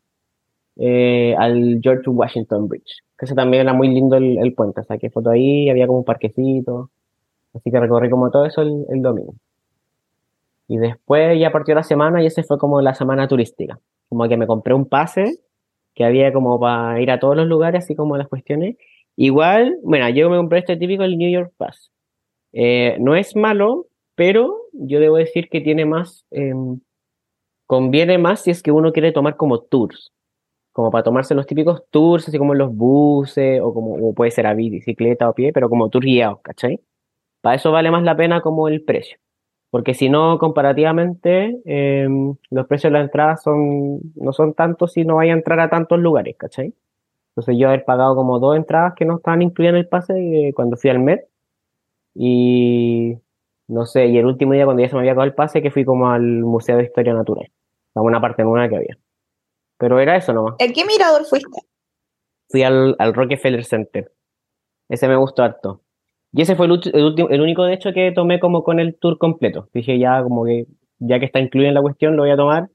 eh, 0.77 1.37
al 1.39 1.79
George 1.81 2.11
Washington 2.11 2.67
Bridge. 2.67 3.05
Que 3.17 3.27
ese 3.27 3.37
también 3.37 3.63
era 3.63 3.73
muy 3.73 3.87
lindo 3.89 4.17
el, 4.17 4.39
el 4.39 4.55
puente. 4.55 4.83
Saqué 4.83 5.09
foto 5.09 5.31
ahí, 5.31 5.71
había 5.71 5.87
como 5.87 6.01
un 6.01 6.05
parquecito. 6.05 6.91
Así 7.55 7.71
que 7.71 7.79
recorrí 7.79 8.11
como 8.11 8.29
todo 8.33 8.47
eso 8.47 8.63
el, 8.63 8.87
el 8.89 9.03
domingo. 9.03 9.35
Y 10.67 10.79
después 10.79 11.39
ya 11.39 11.53
partió 11.53 11.77
la 11.77 11.85
semana 11.85 12.25
y 12.25 12.27
ese 12.27 12.43
fue 12.43 12.59
como 12.59 12.81
la 12.81 12.95
semana 12.95 13.29
turística. 13.29 13.79
Como 14.09 14.29
que 14.29 14.37
me 14.37 14.49
compré 14.49 14.75
un 14.75 14.87
pase 14.87 15.39
que 15.95 16.05
había 16.05 16.33
como 16.33 16.59
para 16.59 17.01
ir 17.01 17.11
a 17.11 17.21
todos 17.21 17.37
los 17.37 17.47
lugares, 17.47 17.85
así 17.85 17.95
como 17.95 18.17
las 18.17 18.29
cuestiones. 18.29 18.77
Igual, 19.23 19.77
bueno, 19.83 20.09
yo 20.09 20.31
me 20.31 20.39
compré 20.39 20.61
este 20.61 20.79
típico, 20.79 21.03
el 21.03 21.19
New 21.19 21.31
York 21.31 21.53
Pass. 21.59 21.91
Eh, 22.53 22.97
no 23.01 23.17
es 23.17 23.37
malo, 23.37 23.87
pero 24.15 24.57
yo 24.73 25.01
debo 25.01 25.17
decir 25.19 25.51
que 25.51 25.61
tiene 25.61 25.85
más, 25.87 26.27
em, 26.31 26.81
conviene 27.67 28.19
más 28.19 28.43
si 28.43 28.51
es 28.51 28.63
que 28.63 28.73
uno 28.73 28.93
quiere 28.93 29.13
tomar 29.13 29.37
como 29.37 29.61
tours, 29.61 30.13
como 30.73 30.91
para 30.91 31.05
tomarse 31.05 31.35
los 31.35 31.47
típicos 31.47 31.85
tours, 31.91 32.29
así 32.29 32.39
como 32.39 32.55
los 32.55 32.75
buses, 32.75 33.61
o 33.63 33.75
como 33.75 34.15
puede 34.15 34.31
ser 34.33 34.47
a 34.47 34.55
bicicleta 34.55 35.29
o 35.29 35.33
a 35.33 35.35
pie, 35.35 35.53
pero 35.53 35.71
como 35.71 35.91
tour 35.91 36.05
guiados, 36.05 36.41
¿cachai? 36.43 36.81
Para 37.43 37.57
eso 37.57 37.73
vale 37.73 37.91
más 37.91 38.05
la 38.05 38.17
pena 38.17 38.43
como 38.43 38.69
el 38.69 38.85
precio. 38.85 39.19
Porque 39.71 39.95
si 39.95 40.09
no, 40.11 40.39
comparativamente, 40.39 41.61
em, 41.67 42.37
los 42.51 42.67
precios 42.69 42.93
de 42.93 42.99
la 42.99 43.05
entrada 43.05 43.37
son, 43.39 44.01
no 44.17 44.33
son 44.33 44.55
tantos 44.55 44.93
si 44.95 45.05
no 45.05 45.17
vaya 45.17 45.33
a 45.35 45.37
entrar 45.37 45.61
a 45.61 45.71
tantos 45.71 45.99
lugares, 46.01 46.37
¿cachai? 46.39 46.75
Entonces 47.31 47.57
yo 47.59 47.69
haber 47.69 47.85
pagado 47.85 48.15
como 48.15 48.39
dos 48.39 48.57
entradas 48.57 48.95
que 48.97 49.05
no 49.05 49.17
estaban 49.17 49.43
incluidas 49.43 49.75
en 49.75 49.79
el 49.79 49.89
pase 49.89 50.15
eh, 50.17 50.53
cuando 50.55 50.77
fui 50.77 50.91
al 50.91 50.99
Met. 50.99 51.29
Y 52.15 53.17
no 53.69 53.87
sé, 53.87 54.07
y 54.07 54.19
el 54.19 54.27
último 54.27 54.53
día 54.53 54.65
cuando 54.65 54.83
ya 54.83 54.89
se 54.89 54.95
me 54.95 55.01
había 55.01 55.13
acabado 55.13 55.29
el 55.29 55.35
pase, 55.35 55.63
que 55.63 55.71
fui 55.71 55.85
como 55.85 56.11
al 56.11 56.23
Museo 56.23 56.77
de 56.77 56.85
Historia 56.85 57.15
Natural, 57.15 57.51
a 57.95 58.03
una 58.03 58.21
parte 58.21 58.43
nueva 58.43 58.69
que 58.69 58.77
había. 58.77 58.99
Pero 59.79 60.01
era 60.01 60.17
eso 60.17 60.33
nomás. 60.33 60.55
¿A 60.55 60.73
qué 60.73 60.85
mirador 60.85 61.25
fuiste? 61.25 61.61
Fui 62.49 62.65
al, 62.65 62.97
al 62.99 63.15
Rockefeller 63.15 63.65
Center. 63.65 64.13
Ese 64.89 65.07
me 65.07 65.17
gustó 65.17 65.45
harto. 65.45 65.83
Y 66.33 66.43
ese 66.43 66.57
fue 66.57 66.67
el 66.67 66.73
último, 66.73 67.29
el 67.29 67.41
único 67.41 67.65
de 67.65 67.75
hecho 67.75 67.93
que 67.93 68.13
tomé 68.13 68.41
como 68.41 68.63
con 68.63 68.81
el 68.81 68.97
tour 68.99 69.19
completo. 69.19 69.69
Dije 69.73 69.99
ya 69.99 70.23
como 70.23 70.45
que, 70.45 70.67
ya 70.99 71.19
que 71.19 71.27
está 71.27 71.41
incluido 71.41 71.69
en 71.69 71.75
la 71.75 71.83
cuestión, 71.83 72.17
lo 72.17 72.23
voy 72.23 72.31
a 72.31 72.37
tomar. 72.37 72.71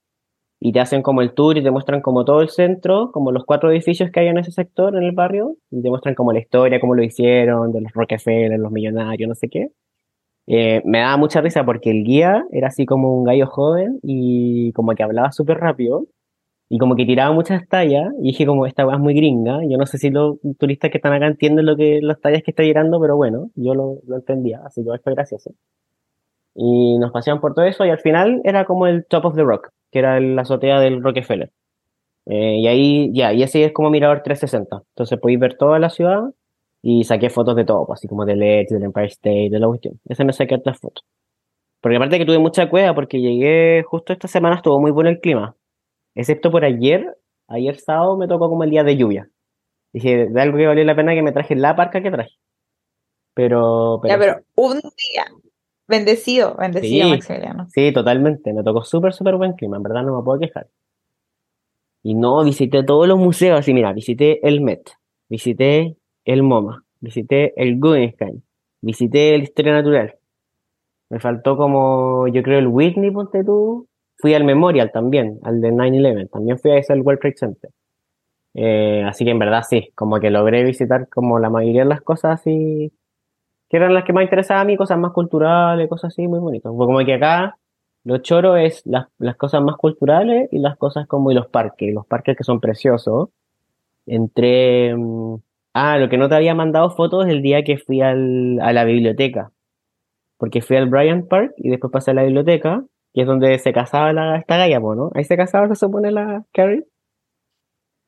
Y 0.59 0.71
te 0.71 0.79
hacen 0.79 1.01
como 1.01 1.21
el 1.21 1.33
tour 1.33 1.57
y 1.57 1.63
te 1.63 1.71
muestran 1.71 2.01
como 2.01 2.25
todo 2.25 2.41
el 2.41 2.49
centro, 2.49 3.11
como 3.11 3.31
los 3.31 3.45
cuatro 3.45 3.71
edificios 3.71 4.09
que 4.11 4.21
hay 4.21 4.27
en 4.27 4.37
ese 4.37 4.51
sector, 4.51 4.95
en 4.95 5.03
el 5.03 5.11
barrio, 5.11 5.57
y 5.69 5.81
te 5.81 5.89
muestran 5.89 6.15
como 6.15 6.33
la 6.33 6.39
historia, 6.39 6.79
cómo 6.79 6.95
lo 6.95 7.03
hicieron, 7.03 7.71
de 7.71 7.81
los 7.81 7.91
Rockefeller, 7.93 8.59
los 8.59 8.71
millonarios, 8.71 9.27
no 9.27 9.35
sé 9.35 9.49
qué. 9.49 9.69
Eh, 10.47 10.81
me 10.85 10.99
daba 10.99 11.17
mucha 11.17 11.41
risa 11.41 11.65
porque 11.65 11.89
el 11.91 12.03
guía 12.03 12.45
era 12.51 12.67
así 12.67 12.85
como 12.85 13.17
un 13.17 13.23
gallo 13.25 13.47
joven 13.47 13.99
y 14.03 14.71
como 14.73 14.93
que 14.93 15.01
hablaba 15.03 15.31
súper 15.31 15.57
rápido 15.57 16.05
y 16.69 16.77
como 16.79 16.95
que 16.95 17.05
tiraba 17.05 17.33
muchas 17.33 17.67
tallas 17.67 18.13
y 18.21 18.29
dije 18.29 18.45
como 18.45 18.65
esta 18.65 18.85
weá 18.85 18.97
muy 18.97 19.13
gringa, 19.15 19.59
yo 19.69 19.77
no 19.77 19.85
sé 19.85 19.97
si 19.97 20.09
los 20.09 20.37
turistas 20.59 20.91
que 20.91 20.97
están 20.97 21.13
acá 21.13 21.27
entienden 21.27 21.65
lo 21.65 21.75
que 21.75 21.99
las 22.01 22.19
tallas 22.21 22.43
que 22.43 22.51
está 22.51 22.63
tirando, 22.63 22.99
pero 22.99 23.15
bueno, 23.15 23.51
yo 23.55 23.73
lo, 23.75 23.99
lo 24.07 24.17
entendía, 24.17 24.61
así 24.65 24.83
que 24.83 24.89
fue 25.03 25.13
gracioso. 25.13 25.51
Y 26.55 26.97
nos 26.97 27.11
paseaban 27.11 27.41
por 27.41 27.53
todo 27.53 27.65
eso 27.65 27.85
y 27.85 27.89
al 27.89 27.99
final 27.99 28.41
era 28.45 28.65
como 28.65 28.87
el 28.87 29.05
top 29.05 29.25
of 29.25 29.35
the 29.35 29.43
rock, 29.43 29.69
que 29.91 29.99
era 29.99 30.19
la 30.19 30.41
azotea 30.43 30.79
del 30.79 31.03
Rockefeller. 31.03 31.51
Eh, 32.27 32.57
y 32.59 32.67
ahí 32.67 33.11
ya, 33.13 33.33
y 33.33 33.43
ese 33.43 33.65
es 33.65 33.73
como 33.73 33.89
mirador 33.89 34.23
360, 34.23 34.83
entonces 34.89 35.19
podéis 35.19 35.39
ver 35.39 35.57
toda 35.57 35.77
la 35.77 35.89
ciudad 35.89 36.23
y 36.81 37.03
saqué 37.03 37.29
fotos 37.29 37.55
de 37.55 37.65
todo, 37.65 37.85
pues, 37.85 37.99
así 37.99 38.07
como 38.07 38.25
del 38.25 38.41
Edge, 38.41 38.69
del 38.69 38.83
Empire 38.83 39.07
State, 39.07 39.49
de 39.51 39.59
la 39.59 39.67
cuestión. 39.67 39.99
Ese 40.07 40.23
me 40.23 40.33
saqué 40.33 40.55
otras 40.55 40.79
fotos. 40.79 41.05
Porque 41.81 41.97
aparte 41.97 42.17
que 42.17 42.25
tuve 42.25 42.39
mucha 42.39 42.69
cueva, 42.69 42.95
porque 42.95 43.19
llegué 43.21 43.83
justo 43.83 44.13
esta 44.13 44.27
semana, 44.27 44.55
estuvo 44.55 44.79
muy 44.79 44.91
bueno 44.91 45.09
el 45.09 45.19
clima. 45.19 45.55
Excepto 46.15 46.49
por 46.51 46.63
ayer, 46.63 47.17
ayer 47.47 47.77
sábado 47.79 48.17
me 48.17 48.27
tocó 48.27 48.49
como 48.49 48.63
el 48.63 48.69
día 48.69 48.83
de 48.83 48.97
lluvia. 48.97 49.29
Dije, 49.93 50.27
de 50.27 50.41
algo 50.41 50.57
que 50.57 50.67
valió 50.67 50.83
la 50.83 50.95
pena 50.95 51.13
que 51.13 51.21
me 51.21 51.31
traje 51.31 51.55
la 51.55 51.75
parca 51.75 52.01
que 52.01 52.11
traje. 52.11 52.31
Pero, 53.33 54.01
Ya, 54.03 54.17
pero 54.17 54.35
pero 54.35 54.43
un 54.55 54.73
día. 54.75 55.25
Bendecido, 55.87 56.55
bendecido, 56.55 57.05
Sí. 57.05 57.11
Maximiliano. 57.11 57.67
sí, 57.69 57.91
totalmente. 57.93 58.53
Me 58.53 58.63
tocó 58.63 58.83
súper, 58.83 59.13
súper 59.13 59.35
buen 59.35 59.53
clima. 59.53 59.77
En 59.77 59.83
verdad 59.83 60.03
no 60.03 60.17
me 60.17 60.23
puedo 60.23 60.39
quejar. 60.39 60.67
Y 62.03 62.13
no, 62.15 62.43
visité 62.43 62.83
todos 62.83 63.07
los 63.07 63.17
museos. 63.17 63.59
Así, 63.59 63.73
mira, 63.73 63.93
visité 63.93 64.47
el 64.47 64.61
Met, 64.61 64.91
visité 65.29 65.97
el 66.23 66.43
MoMA, 66.43 66.83
visité 67.01 67.53
el 67.61 67.79
Guggenheim, 67.79 68.41
visité 68.81 69.35
el 69.35 69.43
Historia 69.43 69.73
Natural. 69.73 70.15
Me 71.09 71.19
faltó 71.19 71.55
como, 71.57 72.27
yo 72.27 72.41
creo, 72.43 72.59
el 72.59 72.67
Whitney, 72.67 73.11
ponte 73.11 73.43
tú. 73.43 73.87
Fui 74.17 74.33
al 74.33 74.43
Memorial 74.43 74.91
también, 74.91 75.39
al 75.43 75.61
de 75.61 75.71
9-11. 75.71 76.29
También 76.31 76.57
fui 76.57 76.71
a 76.71 76.77
ese, 76.77 76.93
al 76.93 77.01
World 77.01 77.19
Trade 77.19 77.37
Center. 77.37 77.71
Eh, 78.53 79.03
así 79.05 79.25
que 79.25 79.31
en 79.31 79.39
verdad 79.39 79.63
sí, 79.69 79.89
como 79.95 80.19
que 80.19 80.29
logré 80.31 80.63
visitar 80.63 81.09
como 81.09 81.37
la 81.39 81.49
mayoría 81.49 81.83
de 81.83 81.89
las 81.89 82.01
cosas 82.01 82.39
así, 82.39 82.93
que 83.69 83.77
eran 83.77 83.93
las 83.93 84.03
que 84.03 84.13
más 84.13 84.23
interesaban 84.23 84.63
a 84.63 84.65
mí, 84.65 84.77
cosas 84.77 84.97
más 84.97 85.11
culturales, 85.11 85.89
cosas 85.89 86.13
así 86.13 86.27
muy 86.27 86.39
bonitas. 86.39 86.71
Como 86.71 86.97
que 87.05 87.13
acá 87.13 87.57
lo 88.03 88.19
choro 88.19 88.57
es 88.57 88.81
las, 88.85 89.07
las 89.17 89.35
cosas 89.35 89.61
más 89.63 89.77
culturales 89.77 90.49
y 90.51 90.59
las 90.59 90.77
cosas 90.77 91.07
como 91.07 91.31
y 91.31 91.35
los 91.35 91.47
parques, 91.47 91.93
los 91.93 92.05
parques 92.05 92.37
que 92.37 92.43
son 92.43 92.59
preciosos. 92.59 93.29
Entre, 94.05 94.95
mm, 94.95 95.35
ah, 95.73 95.97
lo 95.97 96.09
que 96.09 96.17
no 96.17 96.29
te 96.29 96.35
había 96.35 96.55
mandado 96.55 96.91
fotos 96.91 97.27
el 97.27 97.41
día 97.41 97.63
que 97.63 97.77
fui 97.77 98.01
al, 98.01 98.59
a 98.61 98.73
la 98.73 98.83
biblioteca. 98.85 99.51
Porque 100.37 100.61
fui 100.61 100.77
al 100.77 100.89
Bryant 100.89 101.27
Park 101.27 101.53
y 101.57 101.69
después 101.69 101.91
pasé 101.91 102.11
a 102.11 102.13
la 102.15 102.23
biblioteca 102.23 102.83
que 103.15 103.21
es 103.21 103.27
donde 103.27 103.57
se 103.59 103.71
casaba 103.71 104.11
la, 104.11 104.37
esta 104.37 104.57
galla, 104.57 104.79
¿no? 104.79 105.09
Ahí 105.15 105.23
se 105.23 105.37
casaba, 105.37 105.69
se 105.69 105.75
supone, 105.75 106.11
la 106.11 106.43
Carrie. 106.51 106.83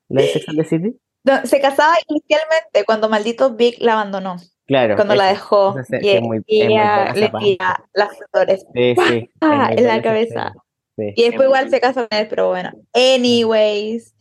La 0.10 0.22
de 0.22 0.28
Sex 0.28 0.50
and 0.50 0.58
the 0.58 0.66
City. 0.66 1.00
Se 1.46 1.62
casaba 1.62 1.94
inicialmente 2.10 2.84
cuando 2.86 3.08
maldito 3.08 3.56
Big 3.56 3.76
la 3.80 3.94
abandonó, 3.94 4.36
Claro. 4.68 4.96
cuando 4.96 5.16
la 5.16 5.28
dejó 5.30 5.76
y, 6.02 6.20
muy- 6.22 6.44
y 6.46 6.62
ella 6.64 7.14
le 7.14 7.30
tira 7.40 7.86
las 7.94 8.10
flores 8.32 8.66
Sí, 8.76 8.96
sí. 9.08 9.30
Ah, 9.42 9.70
en 9.76 9.88
la 9.88 10.02
cabeza. 10.02 10.54
Sí. 10.98 11.14
y 11.16 11.24
después 11.24 11.46
igual 11.48 11.70
se 11.70 11.80
casa 11.80 12.08
con 12.08 12.18
él, 12.20 12.28
pero 12.30 12.50
bueno. 12.50 12.72
Anyways. 12.94 14.14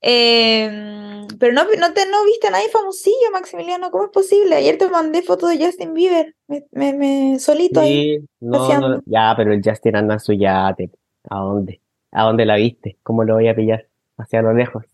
em, 0.00 1.26
pero 1.38 1.52
no, 1.54 1.64
no, 1.64 1.92
te, 1.94 2.06
no 2.10 2.24
viste 2.24 2.48
a 2.48 2.50
nadie 2.50 2.68
famosillo, 2.68 3.30
Maximiliano, 3.32 3.90
¿cómo 3.90 4.04
es 4.04 4.10
posible? 4.10 4.56
Ayer 4.56 4.76
te 4.78 4.88
mandé 4.90 5.22
fotos 5.22 5.50
de 5.50 5.64
Justin 5.64 5.94
Bieber, 5.94 6.34
me, 6.46 6.64
me, 6.72 6.92
me- 6.92 7.38
solito 7.38 7.80
ahí. 7.80 8.18
No, 8.40 8.78
no, 8.80 9.02
ya, 9.06 9.32
pero 9.36 9.52
el 9.54 9.62
Justin 9.64 9.96
anda 9.96 10.14
en 10.14 10.20
su 10.20 10.32
yate. 10.34 10.90
¿A 11.30 11.38
dónde? 11.38 11.80
¿A 12.12 12.24
dónde 12.24 12.44
la 12.44 12.56
viste? 12.56 12.98
¿Cómo 13.02 13.24
lo 13.24 13.34
voy 13.34 13.48
a 13.48 13.56
pillar? 13.56 13.86
Hacia 14.18 14.42
lo 14.42 14.52
lejos. 14.52 14.84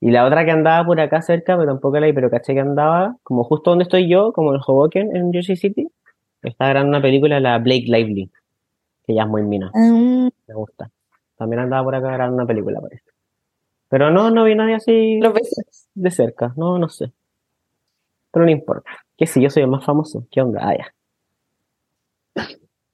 Y 0.00 0.10
la 0.10 0.24
otra 0.24 0.44
que 0.44 0.52
andaba 0.52 0.86
por 0.86 1.00
acá 1.00 1.22
cerca, 1.22 1.56
pero 1.56 1.72
tampoco 1.72 1.98
la 1.98 2.06
vi, 2.06 2.12
pero 2.12 2.30
caché 2.30 2.54
que 2.54 2.60
andaba 2.60 3.16
como 3.22 3.42
justo 3.44 3.70
donde 3.70 3.82
estoy 3.82 4.08
yo, 4.08 4.32
como 4.32 4.54
en 4.54 4.60
Hoboken, 4.64 5.16
en 5.16 5.32
Jersey 5.32 5.56
City. 5.56 5.88
Estaba 6.42 6.70
grabando 6.70 6.90
una 6.96 7.02
película, 7.02 7.40
la 7.40 7.58
Blake 7.58 7.86
Lively, 7.86 8.30
que 9.04 9.14
ya 9.14 9.22
es 9.22 9.28
muy 9.28 9.42
mina, 9.42 9.72
Mm, 9.74 10.28
me 10.46 10.54
gusta. 10.54 10.90
También 11.36 11.60
andaba 11.60 11.82
por 11.84 11.94
acá 11.96 12.12
grabando 12.12 12.36
una 12.36 12.46
película, 12.46 12.80
parece. 12.80 13.04
Pero 13.88 14.10
no, 14.10 14.30
no 14.30 14.44
vi 14.44 14.54
nadie 14.54 14.76
así 14.76 15.18
de 15.94 16.10
cerca, 16.10 16.52
no, 16.56 16.78
no 16.78 16.88
sé. 16.88 17.12
Pero 18.30 18.44
no 18.44 18.50
importa. 18.50 18.90
Que 19.16 19.26
si 19.26 19.42
yo 19.42 19.50
soy 19.50 19.62
el 19.62 19.68
más 19.68 19.84
famoso, 19.84 20.26
¿qué 20.30 20.40
onda? 20.40 20.60
Ah, 20.62 20.76
ya. 20.76 20.94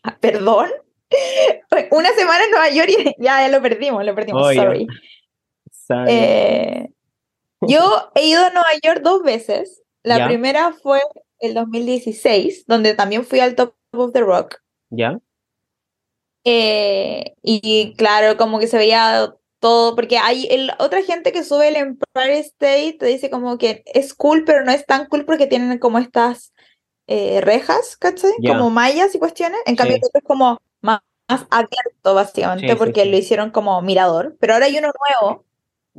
Ah, 0.03 0.17
¿Perdón? 0.21 0.71
Una 1.91 2.11
semana 2.11 2.45
en 2.45 2.51
Nueva 2.51 2.71
York 2.71 2.89
y 2.89 3.23
ya, 3.23 3.47
ya 3.47 3.49
lo 3.49 3.63
perdimos, 3.63 4.05
lo 4.05 4.15
perdimos, 4.15 4.55
sorry. 4.55 4.87
Eh, 6.09 6.89
yo 7.61 8.11
he 8.15 8.27
ido 8.27 8.45
a 8.45 8.51
Nueva 8.51 8.69
York 8.83 9.01
dos 9.03 9.23
veces. 9.23 9.83
La 10.03 10.27
primera 10.27 10.73
fue 10.73 11.01
el 11.41 11.55
2016, 11.55 12.67
donde 12.67 12.95
también 12.95 13.25
fui 13.25 13.41
al 13.41 13.55
Top 13.55 13.75
of 13.93 14.13
the 14.13 14.21
Rock. 14.21 14.61
¿Ya? 14.91 15.19
Eh, 16.45 17.35
y 17.43 17.95
claro, 17.97 18.37
como 18.37 18.59
que 18.59 18.67
se 18.67 18.77
veía 18.77 19.35
todo, 19.61 19.95
porque 19.97 20.19
hay 20.19 20.47
el- 20.51 20.73
otra 20.79 21.03
gente 21.03 21.33
que 21.33 21.43
sube 21.43 21.69
el 21.69 21.77
Empire 21.77 22.39
State, 22.41 22.97
te 22.99 23.07
dice 23.07 23.31
como 23.31 23.57
que 23.57 23.83
es 23.87 24.13
cool, 24.13 24.45
pero 24.45 24.63
no 24.65 24.71
es 24.73 24.85
tan 24.85 25.07
cool 25.07 25.25
porque 25.25 25.47
tienen 25.47 25.79
como 25.79 25.99
estas 25.99 26.53
eh, 27.07 27.43
rejas, 27.43 27.99
¿cachai? 27.99 28.31
Ya. 28.41 28.53
Como 28.57 28.71
mallas 28.71 29.15
y 29.15 29.19
cuestiones. 29.19 29.61
En 29.67 29.77
cambio, 29.77 29.97
Sí. 29.97 30.03
otro 30.07 30.21
es 30.21 30.25
como 30.25 30.59
más, 30.81 31.01
más 31.29 31.47
abierto, 31.51 32.15
básicamente, 32.15 32.67
Sí, 32.73 32.77
porque 32.79 33.03
sí. 33.03 33.11
lo 33.11 33.17
hicieron 33.19 33.51
como 33.51 33.81
mirador. 33.83 34.37
Pero 34.41 34.55
ahora 34.55 34.65
hay 34.67 34.79
uno 34.79 34.91
nuevo 35.21 35.45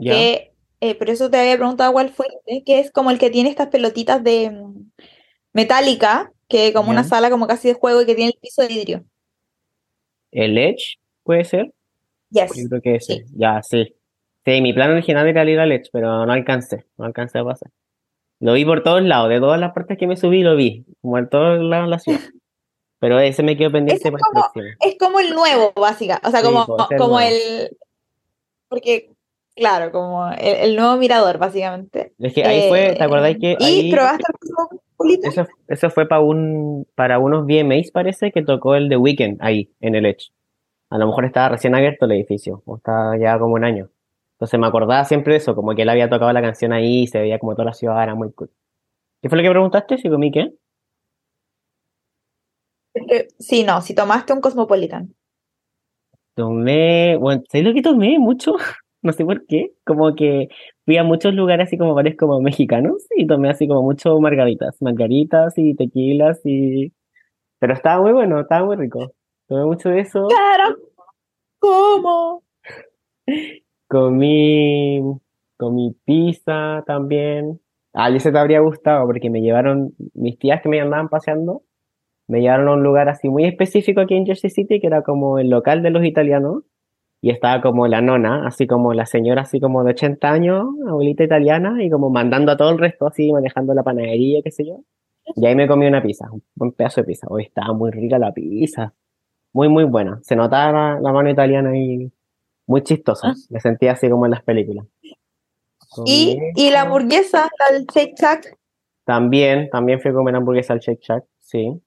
que, 0.01 0.54
eh, 0.89 0.95
por 0.95 1.09
eso 1.09 1.29
te 1.29 1.37
había 1.37 1.57
preguntado 1.57 1.91
cuál 1.93 2.09
fue, 2.09 2.27
eh, 2.45 2.63
que 2.63 2.79
es 2.79 2.91
como 2.91 3.11
el 3.11 3.19
que 3.19 3.29
tiene 3.29 3.49
estas 3.49 3.67
pelotitas 3.67 4.23
de 4.23 4.51
mm, 4.51 4.91
metálica, 5.53 6.31
que 6.47 6.73
como 6.73 6.91
una 6.91 7.03
sala 7.03 7.29
como 7.29 7.47
casi 7.47 7.69
de 7.69 7.73
juego 7.73 8.01
y 8.01 8.05
que 8.05 8.15
tiene 8.15 8.31
el 8.31 8.39
piso 8.41 8.61
de 8.61 8.67
vidrio. 8.67 9.05
¿El 10.31 10.57
Edge 10.57 10.97
puede 11.23 11.45
ser? 11.45 11.73
Yes. 12.29 12.51
Yo 12.55 12.69
creo 12.69 12.81
que 12.81 12.95
ese. 12.95 13.13
Sí. 13.15 13.23
Ya, 13.35 13.61
sí. 13.63 13.95
Sí, 14.45 14.61
mi 14.61 14.73
plan 14.73 14.91
original 14.91 15.27
era 15.27 15.43
ir 15.49 15.59
al 15.59 15.71
Edge, 15.71 15.89
pero 15.91 16.25
no 16.25 16.31
alcancé. 16.31 16.85
No 16.97 17.05
alcancé 17.05 17.39
a 17.39 17.43
pasar. 17.45 17.71
Lo 18.39 18.53
vi 18.53 18.65
por 18.65 18.83
todos 18.83 19.01
lados. 19.01 19.29
De 19.29 19.39
todas 19.39 19.59
las 19.59 19.73
partes 19.73 19.97
que 19.97 20.07
me 20.07 20.17
subí, 20.17 20.43
lo 20.43 20.55
vi. 20.55 20.85
Como 21.01 21.17
en 21.17 21.29
todos 21.29 21.59
lados 21.63 21.85
de 21.87 21.89
la 21.89 21.99
ciudad. 21.99 22.19
Pero 22.99 23.19
ese 23.19 23.43
me 23.43 23.57
quedó 23.57 23.71
pendiente 23.71 24.07
es 24.07 24.11
para 24.11 24.17
el 24.17 24.23
como- 24.23 24.41
próximo. 24.53 24.65
Es 24.81 24.97
como 24.99 25.19
el 25.19 25.29
nuevo, 25.33 25.73
básica. 25.75 26.21
O 26.23 26.29
sea, 26.31 26.41
Sí, 26.41 26.45
como, 26.45 26.65
como 26.65 26.87
nuevo. 26.97 27.19
el. 27.21 27.77
Porque, 28.67 29.11
claro, 29.55 29.91
como 29.91 30.27
el, 30.31 30.37
el 30.71 30.75
nuevo 30.75 30.97
mirador, 30.97 31.37
básicamente. 31.37 32.13
Es 32.19 32.33
que 32.33 32.43
ahí 32.43 32.69
fue, 32.69 32.93
¿te 32.93 32.99
Eh, 33.01 33.03
acordáis 33.03 33.37
que 33.39 33.57
¿Y 33.59 33.63
ahí 33.63 33.91
probaste 33.91 34.23
el 34.99 35.19
eso, 35.23 35.45
eso 35.67 35.89
fue 35.89 36.07
para 36.07 36.21
un, 36.21 36.87
para 36.95 37.19
unos 37.19 37.45
VMAs, 37.45 37.91
parece, 37.91 38.31
que 38.31 38.43
tocó 38.43 38.75
el 38.75 38.89
The 38.89 38.97
Weeknd 38.97 39.37
ahí, 39.41 39.71
en 39.81 39.95
el 39.95 40.05
Edge. 40.05 40.31
A 40.89 40.97
lo 40.97 41.07
mejor 41.07 41.25
estaba 41.25 41.49
recién 41.49 41.75
abierto 41.75 42.05
el 42.05 42.13
edificio, 42.13 42.63
o 42.65 42.77
estaba 42.77 43.17
ya 43.17 43.37
como 43.39 43.55
un 43.55 43.65
año. 43.65 43.89
Entonces 44.35 44.59
me 44.59 44.67
acordaba 44.67 45.05
siempre 45.05 45.33
de 45.33 45.37
eso, 45.39 45.55
como 45.55 45.75
que 45.75 45.83
él 45.83 45.89
había 45.89 46.09
tocado 46.09 46.31
la 46.33 46.41
canción 46.41 46.73
ahí 46.73 47.03
y 47.03 47.07
se 47.07 47.19
veía 47.19 47.39
como 47.39 47.53
toda 47.55 47.65
la 47.65 47.73
ciudad, 47.73 48.01
era 48.03 48.15
muy 48.15 48.31
cool. 48.33 48.51
¿Qué 49.21 49.29
fue 49.29 49.37
lo 49.37 49.43
que 49.43 49.51
preguntaste? 49.51 49.97
¿Si 49.97 50.09
comí 50.09 50.31
qué? 50.31 50.53
Eh, 52.93 53.27
Sí, 53.39 53.63
no, 53.63 53.81
si 53.81 53.93
tomaste 53.95 54.33
un 54.33 54.41
cosmopolitan. 54.41 55.15
Tomé, 56.35 57.17
bueno, 57.17 57.43
¿sabes 57.49 57.65
lo 57.67 57.73
que 57.73 57.81
tomé? 57.81 58.19
Mucho, 58.19 58.55
no 59.05 59.13
sé 59.13 59.23
por 59.23 59.45
qué, 59.45 59.71
como 59.85 60.15
que 60.15 60.49
fui 60.83 60.97
a 60.97 61.03
muchos 61.03 61.33
lugares 61.33 61.67
así 61.67 61.77
como 61.77 61.93
bares 61.93 62.17
como 62.17 62.41
mexicanos 62.41 63.05
y 63.15 63.27
tomé 63.27 63.49
así 63.49 63.67
como 63.67 63.83
mucho 63.83 64.19
margaritas, 64.19 64.81
margaritas 64.81 65.53
y 65.57 65.75
tequilas 65.75 66.41
y... 66.43 66.91
Pero 67.59 67.73
estaba 67.73 68.01
muy 68.01 68.11
bueno, 68.11 68.41
estaba 68.41 68.65
muy 68.65 68.75
rico. 68.75 69.13
Tomé 69.47 69.65
mucho 69.65 69.89
de 69.89 70.01
eso, 70.01 70.27
Claro. 70.27 70.77
¿Cómo? 71.59 72.43
comí, 73.87 75.01
comí 75.57 75.95
pizza 76.05 76.83
también. 76.85 77.61
Ah, 77.93 78.09
y 78.11 78.17
ese 78.17 78.31
te 78.31 78.39
habría 78.39 78.59
gustado 78.59 79.05
porque 79.05 79.29
me 79.29 79.41
llevaron, 79.41 79.93
mis 80.13 80.37
tías 80.37 80.61
que 80.61 80.69
me 80.69 80.81
andaban 80.81 81.09
paseando, 81.09 81.63
me 82.27 82.41
llevaron 82.41 82.67
a 82.67 82.73
un 82.73 82.83
lugar 82.83 83.07
así 83.07 83.29
muy 83.29 83.45
específico 83.45 84.01
aquí 84.01 84.15
en 84.15 84.25
Jersey 84.25 84.49
City, 84.49 84.79
que 84.81 84.87
era 84.87 85.03
como 85.03 85.39
el 85.39 85.49
local 85.49 85.83
de 85.83 85.91
los 85.91 86.03
italianos, 86.03 86.63
y 87.25 87.31
estaba 87.31 87.59
como 87.59 87.87
la 87.87 88.01
nona, 88.01 88.45
así 88.45 88.67
como 88.67 88.93
la 88.93 89.07
señora 89.07 89.41
así 89.41 89.59
como 89.59 89.83
de 89.83 89.93
80 89.93 90.31
años, 90.31 90.67
abuelita 90.87 91.23
italiana, 91.23 91.83
y 91.83 91.89
como 91.89 92.11
mandando 92.11 92.51
a 92.51 92.55
todo 92.55 92.69
el 92.69 92.77
resto 92.77 93.07
así, 93.07 93.33
manejando 93.33 93.73
la 93.73 93.81
panadería, 93.81 94.43
qué 94.43 94.51
sé 94.51 94.63
yo. 94.63 94.81
Y 95.35 95.47
ahí 95.47 95.55
me 95.55 95.67
comí 95.67 95.87
una 95.87 96.03
pizza, 96.03 96.29
un 96.31 96.43
buen 96.53 96.73
pedazo 96.73 97.01
de 97.01 97.07
pizza. 97.07 97.25
Hoy 97.27 97.41
estaba 97.41 97.73
muy 97.73 97.89
rica 97.89 98.19
la 98.19 98.31
pizza, 98.31 98.93
muy, 99.53 99.69
muy 99.69 99.85
buena. 99.85 100.19
Se 100.21 100.35
notaba 100.35 100.71
la, 100.71 100.99
la 100.99 101.11
mano 101.11 101.27
italiana 101.27 101.71
ahí, 101.71 102.11
muy 102.67 102.83
chistosa. 102.83 103.33
Me 103.49 103.59
sentía 103.59 103.93
así 103.93 104.07
como 104.07 104.25
en 104.25 104.31
las 104.31 104.43
películas. 104.43 104.85
Y, 106.05 106.37
y 106.55 106.69
la 106.69 106.81
hamburguesa, 106.81 107.49
del 107.71 107.87
Shake 107.87 108.13
Shack. 108.19 108.55
También, 109.03 109.71
también 109.71 109.99
fui 109.99 110.11
a 110.11 110.13
comer 110.13 110.35
hamburguesa 110.35 110.73
al 110.73 110.79
Shake 110.79 111.01
Shack, 111.01 111.25
sí. 111.39 111.81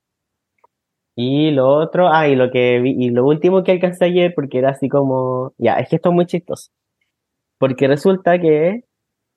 Y 1.20 1.50
lo 1.50 1.66
otro, 1.68 2.08
ah, 2.12 2.28
y 2.28 2.36
lo 2.36 2.48
que 2.52 2.78
vi, 2.78 2.94
y 2.96 3.10
lo 3.10 3.26
último 3.26 3.64
que 3.64 3.72
alcancé 3.72 4.04
ayer, 4.04 4.32
porque 4.36 4.58
era 4.58 4.70
así 4.70 4.88
como, 4.88 5.52
ya, 5.58 5.74
es 5.74 5.88
que 5.88 5.96
esto 5.96 6.10
es 6.10 6.14
muy 6.14 6.26
chistoso. 6.26 6.70
Porque 7.58 7.88
resulta 7.88 8.38
que, 8.38 8.84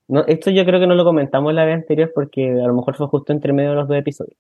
no, 0.08 0.24
esto 0.28 0.52
yo 0.52 0.64
creo 0.64 0.80
que 0.80 0.86
no 0.86 0.94
lo 0.94 1.04
comentamos 1.04 1.56
la 1.56 1.66
vez 1.66 1.74
anterior 1.74 2.12
porque 2.14 2.52
a 2.52 2.68
lo 2.68 2.76
mejor 2.76 2.96
fue 2.96 3.08
justo 3.08 3.34
entre 3.34 3.52
medio 3.52 3.72
de 3.72 3.78
los 3.78 3.88
dos 3.88 3.98
episodios. 3.98 4.38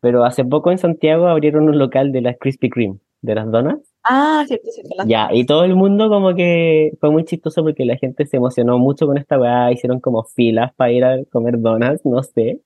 Pero 0.00 0.24
hace 0.24 0.44
poco 0.44 0.70
en 0.70 0.78
Santiago 0.78 1.26
abrieron 1.26 1.64
un 1.68 1.76
local 1.76 2.12
de 2.12 2.20
las 2.20 2.36
Krispy 2.38 2.70
Kreme, 2.70 2.98
de 3.20 3.34
las 3.34 3.50
donas. 3.50 3.78
Ah, 4.04 4.44
cierto, 4.46 4.70
cierto. 4.70 4.94
la- 4.96 5.06
Ya, 5.06 5.28
y 5.32 5.44
todo 5.46 5.64
el 5.64 5.74
mundo 5.74 6.08
como 6.08 6.36
que 6.36 6.92
fue 7.00 7.10
muy 7.10 7.24
chistoso 7.24 7.64
porque 7.64 7.84
la 7.84 7.96
gente 7.96 8.26
se 8.26 8.36
emocionó 8.36 8.78
mucho 8.78 9.06
con 9.08 9.18
esta 9.18 9.40
weá, 9.40 9.72
hicieron 9.72 9.98
como 9.98 10.22
filas 10.22 10.72
para 10.76 10.92
ir 10.92 11.04
a 11.04 11.24
comer 11.32 11.58
donas, 11.60 12.00
no 12.06 12.22
sé. 12.22 12.60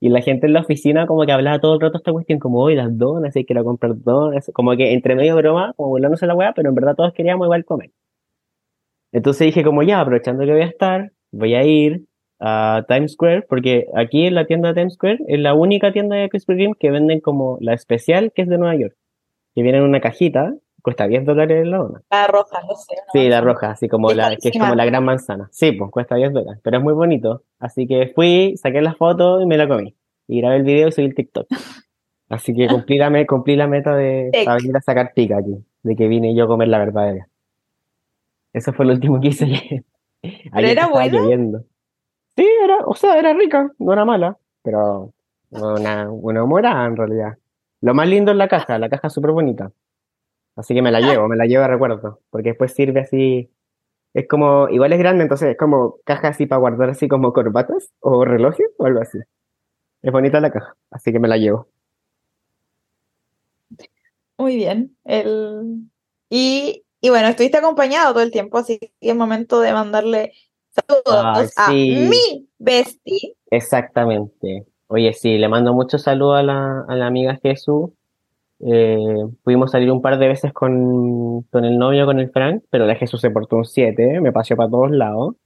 Y 0.00 0.10
la 0.10 0.20
gente 0.22 0.46
en 0.46 0.52
la 0.52 0.60
oficina 0.60 1.06
como 1.06 1.26
que 1.26 1.32
hablaba 1.32 1.58
todo 1.58 1.74
el 1.74 1.80
rato 1.80 1.98
esta 1.98 2.12
cuestión, 2.12 2.38
como, 2.38 2.60
hoy 2.60 2.76
las 2.76 2.96
donas, 2.96 3.34
hay 3.34 3.44
que 3.44 3.52
ir 3.52 3.58
a 3.58 3.64
comprar 3.64 3.94
donas, 3.96 4.50
como 4.54 4.76
que 4.76 4.92
entre 4.92 5.16
medio 5.16 5.36
broma, 5.36 5.72
como 5.76 5.90
burlándose 5.90 6.26
la 6.26 6.34
weá, 6.34 6.52
pero 6.54 6.68
en 6.68 6.74
verdad 6.74 6.94
todos 6.94 7.12
queríamos 7.12 7.46
igual 7.46 7.64
comer. 7.64 7.90
Entonces 9.12 9.46
dije 9.46 9.64
como, 9.64 9.82
ya, 9.82 10.00
aprovechando 10.00 10.44
que 10.44 10.52
voy 10.52 10.62
a 10.62 10.66
estar, 10.66 11.12
voy 11.32 11.54
a 11.54 11.64
ir 11.64 12.04
a 12.40 12.84
Times 12.86 13.12
Square, 13.12 13.42
porque 13.48 13.86
aquí 13.96 14.26
en 14.26 14.34
la 14.34 14.46
tienda 14.46 14.68
de 14.68 14.74
Times 14.74 14.94
Square 14.94 15.18
es 15.26 15.40
la 15.40 15.54
única 15.54 15.92
tienda 15.92 16.16
de 16.16 16.28
Krispy 16.28 16.54
Kreme 16.54 16.74
que 16.78 16.90
venden 16.90 17.20
como 17.20 17.58
la 17.60 17.74
especial, 17.74 18.32
que 18.32 18.42
es 18.42 18.48
de 18.48 18.58
Nueva 18.58 18.76
York, 18.76 18.94
que 19.54 19.62
viene 19.62 19.78
en 19.78 19.84
una 19.84 20.00
cajita, 20.00 20.54
cuesta 20.82 21.06
10 21.06 21.24
dólares 21.24 21.66
la 21.66 21.78
dona. 21.78 22.02
La 22.10 22.26
roja, 22.26 22.60
no 22.68 22.74
sé. 22.76 22.94
Sí, 23.12 23.28
la 23.28 23.40
roja, 23.40 23.70
así 23.72 23.88
como 23.88 24.10
Es 24.10 24.16
la, 24.16 24.36
que 24.36 24.48
es 24.50 24.58
como 24.58 24.74
la 24.74 24.84
gran 24.84 25.04
manzana. 25.04 25.48
Sí, 25.52 25.72
pues 25.72 25.90
cuesta 25.90 26.14
10 26.16 26.32
dólares, 26.32 26.60
pero 26.62 26.78
es 26.78 26.82
muy 26.82 26.92
bonito. 26.94 27.42
Así 27.58 27.86
que 27.86 28.12
fui, 28.14 28.56
saqué 28.56 28.80
la 28.80 28.94
foto 28.94 29.40
y 29.40 29.46
me 29.46 29.56
la 29.56 29.66
comí. 29.68 29.94
Y 30.26 30.40
grabé 30.40 30.56
el 30.56 30.62
video 30.64 30.88
y 30.88 30.92
subí 30.92 31.06
el 31.06 31.14
TikTok. 31.14 31.46
Así 32.28 32.54
que 32.54 32.68
cumplí 32.68 32.98
la, 32.98 33.08
me- 33.10 33.26
cumplí 33.26 33.56
la 33.56 33.66
meta 33.66 33.94
de 33.96 34.30
venir 34.32 34.76
a 34.76 34.80
sacar 34.82 35.12
pica 35.14 35.38
aquí, 35.38 35.64
de 35.82 35.96
que 35.96 36.06
vine 36.08 36.34
yo 36.34 36.44
a 36.44 36.48
comer 36.48 36.68
la 36.68 36.78
verdadera. 36.78 37.26
Eso 38.52 38.72
fue 38.72 38.84
lo 38.86 38.92
último 38.92 39.20
que 39.20 39.28
hice 39.28 39.44
ayer. 39.46 39.84
Ayer 40.52 40.70
era 40.72 40.88
buena? 40.88 41.18
lloviendo. 41.18 41.64
Sí, 42.36 42.46
era, 42.64 42.78
o 42.86 42.94
sea, 42.94 43.18
era 43.18 43.32
rica, 43.34 43.72
no 43.78 43.92
era 43.92 44.04
mala, 44.04 44.36
pero 44.62 45.12
una, 45.50 46.10
una 46.10 46.44
humorada 46.44 46.86
en 46.86 46.96
realidad. 46.96 47.36
Lo 47.80 47.94
más 47.94 48.08
lindo 48.08 48.30
es 48.32 48.36
la 48.36 48.48
caja, 48.48 48.78
la 48.78 48.88
caja 48.88 49.08
es 49.08 49.12
súper 49.12 49.30
bonita. 49.32 49.72
Así 50.58 50.74
que 50.74 50.82
me 50.82 50.90
la 50.90 51.00
llevo, 51.00 51.28
me 51.28 51.36
la 51.36 51.46
llevo 51.46 51.62
de 51.62 51.68
recuerdo, 51.68 52.18
porque 52.30 52.48
después 52.48 52.74
sirve 52.74 52.98
así, 52.98 53.48
es 54.12 54.26
como, 54.26 54.68
igual 54.68 54.92
es 54.92 54.98
grande, 54.98 55.22
entonces 55.22 55.50
es 55.50 55.56
como 55.56 55.98
caja 56.04 56.28
así 56.28 56.46
para 56.46 56.58
guardar 56.58 56.90
así 56.90 57.06
como 57.06 57.32
corbatas 57.32 57.92
o 58.00 58.24
relojes 58.24 58.66
o 58.76 58.86
algo 58.86 59.00
así. 59.00 59.18
Es 60.02 60.10
bonita 60.10 60.40
la 60.40 60.50
caja, 60.50 60.74
así 60.90 61.12
que 61.12 61.20
me 61.20 61.28
la 61.28 61.36
llevo. 61.36 61.68
Muy 64.36 64.56
bien. 64.56 64.96
El... 65.04 65.84
Y, 66.28 66.82
y 67.00 67.08
bueno, 67.08 67.28
estuviste 67.28 67.58
acompañado 67.58 68.12
todo 68.12 68.24
el 68.24 68.32
tiempo, 68.32 68.58
así 68.58 68.80
que 68.80 68.90
es 69.00 69.14
momento 69.14 69.60
de 69.60 69.72
mandarle 69.72 70.32
saludos 70.70 71.52
a 71.56 71.68
sí. 71.68 72.08
mi 72.10 72.48
bestie. 72.58 73.36
Exactamente. 73.52 74.66
Oye, 74.88 75.12
sí, 75.12 75.38
le 75.38 75.48
mando 75.48 75.72
muchos 75.72 76.02
saludos 76.02 76.40
a 76.40 76.42
la, 76.42 76.84
a 76.88 76.96
la 76.96 77.06
amiga 77.06 77.38
Jesús. 77.40 77.90
Eh, 78.60 79.24
pudimos 79.44 79.70
salir 79.70 79.90
un 79.92 80.02
par 80.02 80.18
de 80.18 80.28
veces 80.28 80.52
con, 80.52 81.42
con 81.42 81.64
el 81.64 81.78
novio, 81.78 82.06
con 82.06 82.18
el 82.18 82.30
Frank, 82.30 82.64
pero 82.70 82.86
la 82.86 82.96
Jesús 82.96 83.20
se 83.20 83.30
portó 83.30 83.56
un 83.56 83.64
7, 83.64 84.20
me 84.20 84.32
paseó 84.32 84.56
para 84.56 84.70
todos 84.70 84.90
lados. 84.90 85.36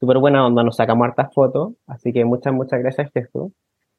Súper 0.00 0.18
buena 0.18 0.46
onda, 0.46 0.62
nos 0.62 0.76
sacamos 0.76 1.06
hartas 1.06 1.32
fotos, 1.34 1.72
así 1.86 2.12
que 2.12 2.24
muchas, 2.24 2.52
muchas 2.52 2.80
gracias 2.80 3.10
Jesús. 3.12 3.52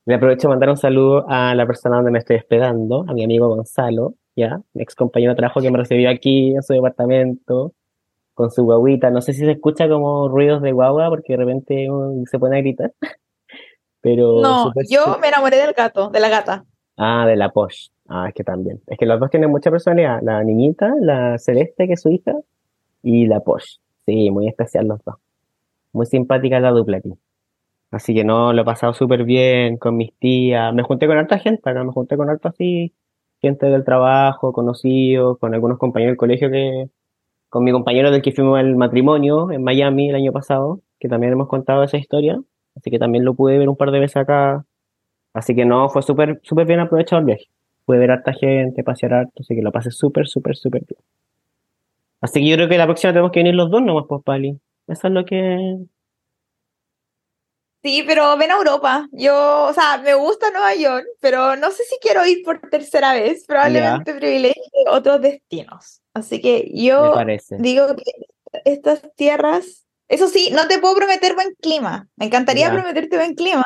Le 0.05 0.15
aprovecho 0.15 0.47
de 0.47 0.53
mandar 0.53 0.69
un 0.69 0.77
saludo 0.77 1.25
a 1.27 1.53
la 1.55 1.65
persona 1.67 1.97
donde 1.97 2.11
me 2.11 2.19
estoy 2.19 2.37
hospedando, 2.37 3.05
a 3.07 3.13
mi 3.13 3.23
amigo 3.23 3.49
Gonzalo, 3.49 4.15
ya, 4.35 4.61
mi 4.73 4.83
ex 4.83 4.95
compañero 4.95 5.33
de 5.33 5.37
trabajo 5.37 5.61
que 5.61 5.69
me 5.69 5.77
recibió 5.77 6.09
aquí 6.09 6.55
en 6.55 6.63
su 6.63 6.73
departamento, 6.73 7.73
con 8.33 8.51
su 8.51 8.63
guaguita. 8.63 9.11
No 9.11 9.21
sé 9.21 9.33
si 9.33 9.43
se 9.43 9.51
escucha 9.51 9.89
como 9.89 10.29
ruidos 10.29 10.61
de 10.61 10.71
guagua, 10.71 11.09
porque 11.09 11.33
de 11.33 11.37
repente 11.37 11.87
se 12.25 12.39
pone 12.39 12.57
a 12.57 12.61
gritar. 12.61 12.93
Pero 14.01 14.41
No, 14.41 14.71
yo 14.89 15.17
me 15.19 15.27
enamoré 15.27 15.57
del 15.57 15.73
gato, 15.73 16.09
de 16.09 16.21
la 16.21 16.29
gata. 16.29 16.65
Ah, 16.95 17.25
de 17.27 17.35
la 17.35 17.49
Posh. 17.49 17.89
Ah, 18.09 18.27
es 18.29 18.33
que 18.33 18.43
también. 18.43 18.81
Es 18.87 18.97
que 18.97 19.05
los 19.05 19.19
dos 19.19 19.29
tienen 19.29 19.51
mucha 19.51 19.71
personalidad. 19.71 20.21
La 20.23 20.43
niñita, 20.43 20.93
la 20.99 21.37
Celeste, 21.37 21.87
que 21.87 21.93
es 21.93 22.01
su 22.01 22.09
hija, 22.09 22.33
y 23.03 23.27
la 23.27 23.41
Posh. 23.41 23.77
Sí, 24.05 24.31
muy 24.31 24.47
especial 24.47 24.87
los 24.87 25.03
dos. 25.05 25.15
Muy 25.93 26.05
simpática 26.07 26.59
la 26.59 26.71
dupla 26.71 26.97
aquí. 26.97 27.13
Así 27.91 28.13
que 28.13 28.23
no, 28.23 28.53
lo 28.53 28.61
he 28.61 28.65
pasado 28.65 28.93
súper 28.93 29.23
bien 29.23 29.77
con 29.77 29.97
mis 29.97 30.13
tías. 30.19 30.73
Me 30.73 30.83
junté 30.83 31.07
con 31.07 31.17
harta 31.17 31.39
gente, 31.39 31.69
acá 31.69 31.83
me 31.83 31.91
junté 31.91 32.17
con 32.17 32.29
harta 32.29 32.49
así, 32.49 32.93
gente 33.41 33.67
del 33.67 33.83
trabajo, 33.85 34.53
conocidos, 34.53 35.39
con 35.39 35.53
algunos 35.53 35.79
compañeros 35.79 36.13
del 36.13 36.17
colegio 36.17 36.51
que, 36.51 36.89
con 37.49 37.63
mi 37.63 37.71
compañero 37.71 38.11
del 38.11 38.21
que 38.21 38.31
fuimos 38.31 38.59
al 38.59 38.75
matrimonio 38.75 39.51
en 39.51 39.63
Miami 39.63 40.09
el 40.09 40.15
año 40.15 40.31
pasado, 40.33 40.81
que 40.99 41.09
también 41.09 41.33
hemos 41.33 41.47
contado 41.47 41.83
esa 41.83 41.97
historia. 41.97 42.39
Así 42.75 42.91
que 42.91 42.99
también 42.99 43.25
lo 43.25 43.35
pude 43.35 43.57
ver 43.57 43.69
un 43.69 43.77
par 43.77 43.91
de 43.91 43.99
veces 43.99 44.17
acá. 44.17 44.65
Así 45.33 45.55
que 45.55 45.65
no, 45.65 45.89
fue 45.89 46.01
súper, 46.03 46.39
súper 46.43 46.67
bien 46.67 46.79
aprovechado 46.79 47.19
el 47.21 47.25
viaje. 47.25 47.45
Pude 47.89 47.97
ver 47.97 48.11
harta 48.11 48.33
gente, 48.33 48.83
pasear 48.83 49.15
harto, 49.15 49.41
así 49.41 49.55
que 49.55 49.63
lo 49.63 49.71
pasé 49.71 49.89
súper, 49.89 50.27
súper, 50.27 50.55
súper 50.55 50.83
bien. 50.87 51.01
Así 52.21 52.39
que 52.39 52.47
yo 52.47 52.55
creo 52.55 52.69
que 52.69 52.77
la 52.77 52.85
próxima 52.85 53.13
tenemos 53.13 53.31
que 53.31 53.39
venir 53.39 53.55
los 53.55 53.71
dos 53.71 53.81
nomás, 53.81 54.05
pues, 54.07 54.21
Pali. 54.23 54.59
Eso 54.85 55.07
es 55.07 55.11
lo 55.11 55.25
que... 55.25 55.75
Sí, 57.81 58.03
pero 58.05 58.37
ven 58.37 58.51
a 58.51 58.57
Europa. 58.57 59.07
Yo, 59.11 59.65
o 59.65 59.73
sea, 59.73 59.97
me 59.97 60.13
gusta 60.13 60.51
Nueva 60.51 60.75
York, 60.75 61.07
pero 61.19 61.55
no 61.55 61.71
sé 61.71 61.81
si 61.85 61.95
quiero 61.99 62.23
ir 62.27 62.43
por 62.45 62.59
tercera 62.69 63.13
vez. 63.13 63.43
Probablemente 63.47 64.13
privilegie 64.13 64.53
otros 64.91 65.19
destinos. 65.19 66.03
Así 66.13 66.41
que 66.41 66.69
yo 66.71 67.15
digo 67.57 67.95
que 67.95 68.11
estas 68.65 69.01
tierras, 69.15 69.87
eso 70.07 70.27
sí, 70.27 70.51
no 70.51 70.67
te 70.67 70.77
puedo 70.77 70.93
prometer 70.93 71.33
buen 71.33 71.55
clima. 71.59 72.07
Me 72.17 72.27
encantaría 72.27 72.71
prometerte 72.71 73.17
buen 73.17 73.33
clima, 73.33 73.65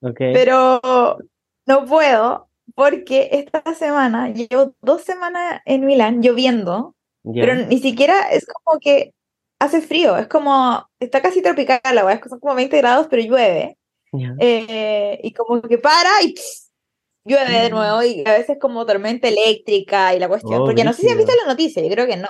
Ok. 0.00 0.18
pero 0.32 1.18
no 1.66 1.84
puedo 1.86 2.48
porque 2.74 3.28
esta 3.32 3.62
semana 3.74 4.30
llevo 4.30 4.74
dos 4.82 5.02
semanas 5.02 5.60
en 5.64 5.84
Milán 5.86 6.22
lloviendo, 6.22 6.94
pero 7.22 7.54
ni 7.54 7.78
siquiera 7.78 8.30
es 8.30 8.44
como 8.46 8.78
que 8.80 9.14
hace 9.58 9.80
frío, 9.80 10.16
es 10.16 10.26
como, 10.28 10.86
está 11.00 11.22
casi 11.22 11.40
tropical 11.42 11.80
la 11.94 12.04
weá, 12.04 12.20
son 12.28 12.40
como 12.40 12.54
20 12.54 12.76
grados, 12.78 13.06
pero 13.08 13.22
llueve. 13.22 13.78
Eh, 14.38 15.18
y 15.22 15.32
como 15.32 15.60
que 15.62 15.78
para 15.78 16.10
y 16.22 16.34
pss, 16.34 16.70
llueve 17.24 17.60
de 17.62 17.70
nuevo 17.70 18.02
y 18.02 18.22
a 18.26 18.32
veces 18.32 18.58
como 18.60 18.84
tormenta 18.86 19.26
eléctrica 19.28 20.14
y 20.14 20.18
la 20.18 20.28
cuestión. 20.28 20.62
Oh, 20.62 20.64
Porque 20.66 20.84
no 20.84 20.92
sé 20.92 21.02
si 21.02 21.08
has 21.08 21.16
visto 21.16 21.32
la 21.44 21.50
noticia, 21.52 21.82
yo 21.82 21.88
creo 21.90 22.06
que 22.06 22.16
no. 22.16 22.28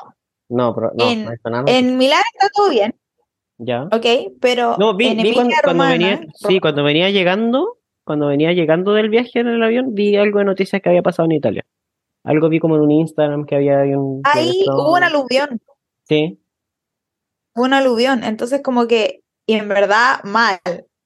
No, 0.49 0.75
pero 0.75 0.93
no, 0.95 1.11
en- 1.11 1.25
no. 1.25 1.65
En 1.67 1.97
Milán 1.97 2.23
está 2.35 2.49
todo 2.55 2.71
bien, 2.71 2.95
Ya. 3.59 3.85
¿ok? 3.85 4.07
Pero 4.41 4.77
No, 4.79 4.95
vi, 4.97 5.09
en 5.09 5.17
vi 5.19 5.35
cuando, 5.35 5.41
Emilia 5.43 5.61
cuando 5.63 5.85
venía, 5.89 6.21
sí, 6.35 6.61
cuando 6.61 6.85
venía 6.85 7.11
llegando, 7.11 7.79
cuando 8.05 8.27
venía 8.29 8.53
llegando 8.53 8.93
del 8.93 9.09
viaje 9.09 9.41
en 9.41 9.49
el 9.49 9.63
avión, 9.63 9.95
vi 9.95 10.17
algo 10.17 10.39
de 10.39 10.45
noticias 10.45 10.81
que 10.83 10.89
había 10.89 11.03
pasado 11.03 11.27
en 11.27 11.33
Italia. 11.33 11.65
Algo 12.23 12.49
vi 12.49 12.59
como 12.61 12.77
en 12.77 12.83
un 12.83 12.91
Instagram 12.91 13.45
que 13.45 13.57
había 13.57 13.79
un... 13.99 14.23
ahí 14.25 14.65
hubo 14.67 14.95
un 14.95 15.03
aluvión, 15.03 15.61
Sí, 16.09 16.39
hubo 17.55 17.65
un 17.65 17.73
aluvión, 17.75 18.25
entonces 18.25 18.63
como 18.63 18.87
que, 18.87 19.23
y 19.47 19.55
en 19.55 19.69
verdad 19.69 20.23
mal, 20.25 20.59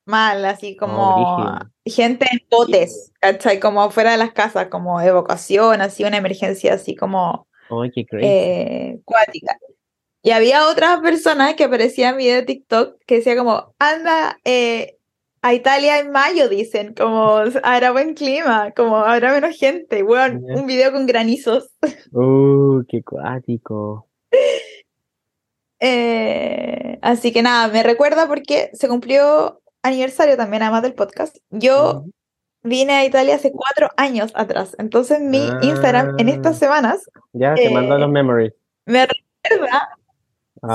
mal, 0.04 0.44
así 0.44 0.76
como 0.76 1.14
brígido. 1.14 1.70
gente 1.84 2.26
en 2.30 2.40
botes, 2.50 3.12
¿cachai? 3.20 3.60
Como 3.60 3.82
afuera 3.82 4.12
de 4.12 4.18
las 4.18 4.32
casas, 4.32 4.68
como 4.68 5.00
evacuación, 5.00 5.80
así 5.80 6.04
una 6.04 6.16
emergencia 6.16 6.74
así 6.74 6.94
como 6.96 7.46
Ay, 7.70 7.90
qué 7.92 8.06
crazy. 8.06 8.26
eh, 8.26 9.00
cuática. 9.04 9.56
Y 10.22 10.30
había 10.32 10.68
otra 10.68 11.00
persona 11.00 11.54
que 11.54 11.64
aparecía 11.64 12.10
en 12.10 12.16
video 12.16 12.36
de 12.36 12.42
TikTok 12.42 12.96
que 13.06 13.16
decía 13.16 13.36
como, 13.36 13.72
anda 13.78 14.38
eh, 14.44 14.97
a 15.42 15.54
Italia 15.54 15.98
en 16.00 16.10
mayo, 16.10 16.48
dicen, 16.48 16.94
como 16.94 17.42
habrá 17.62 17.92
buen 17.92 18.14
clima, 18.14 18.72
como 18.76 18.96
habrá 18.98 19.32
menos 19.32 19.56
gente, 19.56 20.02
Ya. 20.02 20.54
un 20.60 20.66
video 20.66 20.92
con 20.92 21.06
granizos. 21.06 21.70
Uh, 22.12 22.82
qué 22.88 23.02
cuático. 23.02 24.06
Eh, 25.80 26.98
así 27.02 27.32
que 27.32 27.40
nada, 27.42 27.68
me 27.68 27.84
recuerda 27.84 28.26
porque 28.26 28.68
se 28.72 28.88
cumplió 28.88 29.60
aniversario 29.82 30.36
también, 30.36 30.62
además 30.64 30.82
del 30.82 30.94
podcast. 30.94 31.36
Yo 31.50 32.04
vine 32.64 32.94
a 32.94 33.04
Italia 33.04 33.36
hace 33.36 33.52
cuatro 33.52 33.88
años 33.96 34.32
atrás, 34.34 34.74
entonces 34.80 35.20
mi 35.20 35.46
Instagram 35.62 36.16
en 36.18 36.28
Ah. 36.28 36.32
estas 36.32 36.58
semanas 36.58 37.08
Ya, 37.32 37.54
te 37.54 37.66
Eh, 37.66 37.70
los 37.70 38.10
memories. 38.10 38.52
me 38.86 39.06
recuerda, 39.06 39.88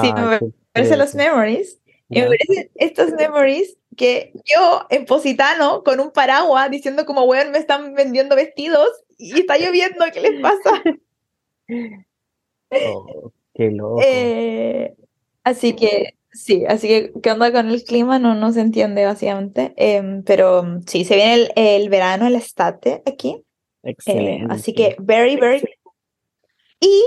sí, 0.02 0.13
me 0.13 0.39
parece 0.71 0.95
los 0.95 1.13
memories. 1.15 1.82
Y 2.10 2.16
me 2.16 2.22
Ya. 2.22 2.28
parecen 2.30 2.72
estas 2.76 3.12
memories 3.13 3.78
que 3.98 4.34
yo 4.46 4.86
en 4.89 5.06
Positano 5.06 5.84
con 5.84 6.00
un 6.00 6.12
paraguas 6.12 6.70
diciendo 6.72 7.06
como, 7.06 7.24
weón, 7.26 7.52
me 7.52 7.60
están 7.60 7.94
vendiendo 7.94 8.36
vestidos 8.36 8.89
y 9.18 9.39
está 9.39 9.58
lloviendo, 9.58 10.06
¿qué 10.13 10.22
les 10.22 10.42
pasa? 10.42 10.84
Oh, 12.72 13.32
qué 13.54 13.70
loco. 13.72 14.02
Eh, 14.04 14.96
así 15.44 15.76
que, 15.76 16.16
sí, 16.32 16.66
así 16.68 16.88
que, 16.88 17.13
¿qué 17.22 17.32
onda 17.32 17.52
con 17.52 17.70
el 17.70 17.84
clima? 17.84 18.18
No, 18.20 18.34
no 18.36 18.52
se 18.52 18.62
entiende 18.62 19.06
básicamente. 19.06 19.74
Em, 19.78 20.24
pero 20.24 20.63
mm, 20.63 20.82
sí, 20.88 21.06
se 21.06 21.16
viene 21.16 21.34
el, 21.36 21.52
el 21.56 21.89
verano, 21.89 22.26
el 22.28 22.36
estate 22.36 23.04
aquí. 23.06 23.44
Eh, 23.84 23.92
Excelente. 23.92 24.48
así 24.54 24.74
que, 24.74 24.96
very, 25.00 25.36
very. 25.36 25.63
Y 26.80 27.04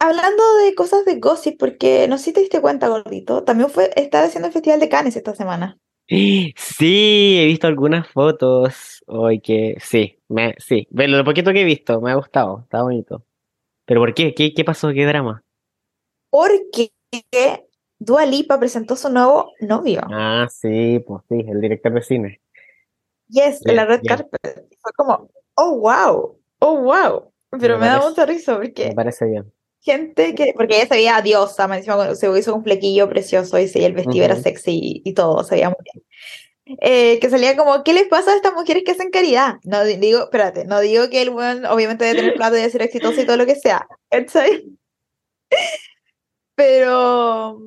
hablando 0.00 0.42
de 0.64 0.74
cosas 0.74 1.04
de 1.04 1.20
gossip, 1.20 1.58
porque 1.58 2.08
no 2.08 2.18
sé 2.18 2.24
si 2.24 2.32
te 2.32 2.40
diste 2.40 2.60
cuenta, 2.60 2.88
gordito, 2.88 3.44
también 3.44 3.70
fue, 3.70 3.90
estaba 3.94 4.24
haciendo 4.24 4.48
el 4.48 4.52
Festival 4.52 4.80
de 4.80 4.88
Cannes 4.88 5.14
esta 5.16 5.34
semana. 5.34 5.78
Sí, 6.08 7.36
he 7.38 7.46
visto 7.46 7.68
algunas 7.68 8.08
fotos. 8.08 9.04
Hoy 9.06 9.40
que 9.40 9.76
sí, 9.80 10.18
me, 10.28 10.56
sí. 10.58 10.88
Lo 10.90 11.24
poquito 11.24 11.52
que 11.52 11.60
he 11.60 11.64
visto, 11.64 12.00
me 12.00 12.10
ha 12.10 12.16
gustado, 12.16 12.62
está 12.64 12.82
bonito. 12.82 13.24
¿Pero 13.84 14.00
por 14.00 14.12
qué? 14.14 14.34
¿Qué, 14.34 14.52
qué 14.52 14.64
pasó? 14.64 14.88
¿Qué 14.92 15.06
drama? 15.06 15.44
Porque 16.30 16.90
Dua 17.98 18.26
Lipa 18.26 18.58
presentó 18.58 18.96
su 18.96 19.08
nuevo 19.10 19.52
novio. 19.60 20.00
Ah, 20.10 20.48
sí, 20.50 21.02
pues 21.06 21.22
sí, 21.28 21.44
el 21.48 21.60
director 21.60 21.92
de 21.92 22.02
cine. 22.02 22.40
Yes, 23.28 23.64
en 23.64 23.76
la 23.76 23.84
red 23.84 24.00
carpet. 24.04 24.66
Fue 24.80 24.92
como, 24.96 25.30
oh, 25.54 25.78
wow, 25.78 26.40
oh, 26.58 26.80
wow. 26.80 27.32
Pero 27.50 27.74
Me 27.74 27.80
me 27.82 27.86
da 27.86 27.98
parece- 27.98 28.08
mucha 28.10 28.26
risa 28.26 28.52
Me 28.52 28.58
porque 28.66 28.92
parece 28.94 29.26
bien. 29.26 29.52
Gente 29.80 30.34
que, 30.34 30.52
porque 30.54 30.76
ella 30.76 30.86
se 30.88 30.94
veía 30.94 31.20
diosa, 31.22 31.64
encima 31.76 31.96
cuando 31.96 32.14
se 32.14 32.38
hizo 32.38 32.54
un 32.54 32.64
flequillo 32.64 33.08
precioso 33.08 33.58
y 33.58 33.70
el 33.74 33.92
vestido 33.94 34.24
era 34.24 34.34
Ujú. 34.34 34.42
sexy 34.42 34.72
y, 34.82 35.02
y 35.10 35.14
todo, 35.14 35.42
se 35.44 35.54
veía 35.56 35.68
muy 35.70 35.78
bien. 35.84 36.04
Eh, 36.80 37.18
que 37.20 37.30
salía 37.30 37.56
como, 37.56 37.82
¿qué 37.82 37.92
les 37.92 38.06
pasa 38.08 38.32
a 38.32 38.36
estas 38.36 38.54
mujeres 38.54 38.84
que 38.84 38.92
hacen 38.92 39.10
caridad? 39.10 39.56
No 39.64 39.82
di- 39.84 39.96
digo, 39.96 40.20
espérate, 40.24 40.64
no 40.66 40.80
digo 40.80 41.10
que 41.10 41.22
el 41.22 41.30
buen 41.30 41.66
obviamente 41.66 42.04
debe 42.04 42.16
tener 42.16 42.34
plata 42.34 42.56
y 42.56 42.60
debe 42.60 42.70
ser 42.70 42.82
exitoso 42.82 43.20
y 43.20 43.26
todo 43.26 43.36
lo 43.38 43.46
que 43.46 43.56
sea, 43.56 43.88
¿cachai? 44.08 44.64
Pero 46.54 47.58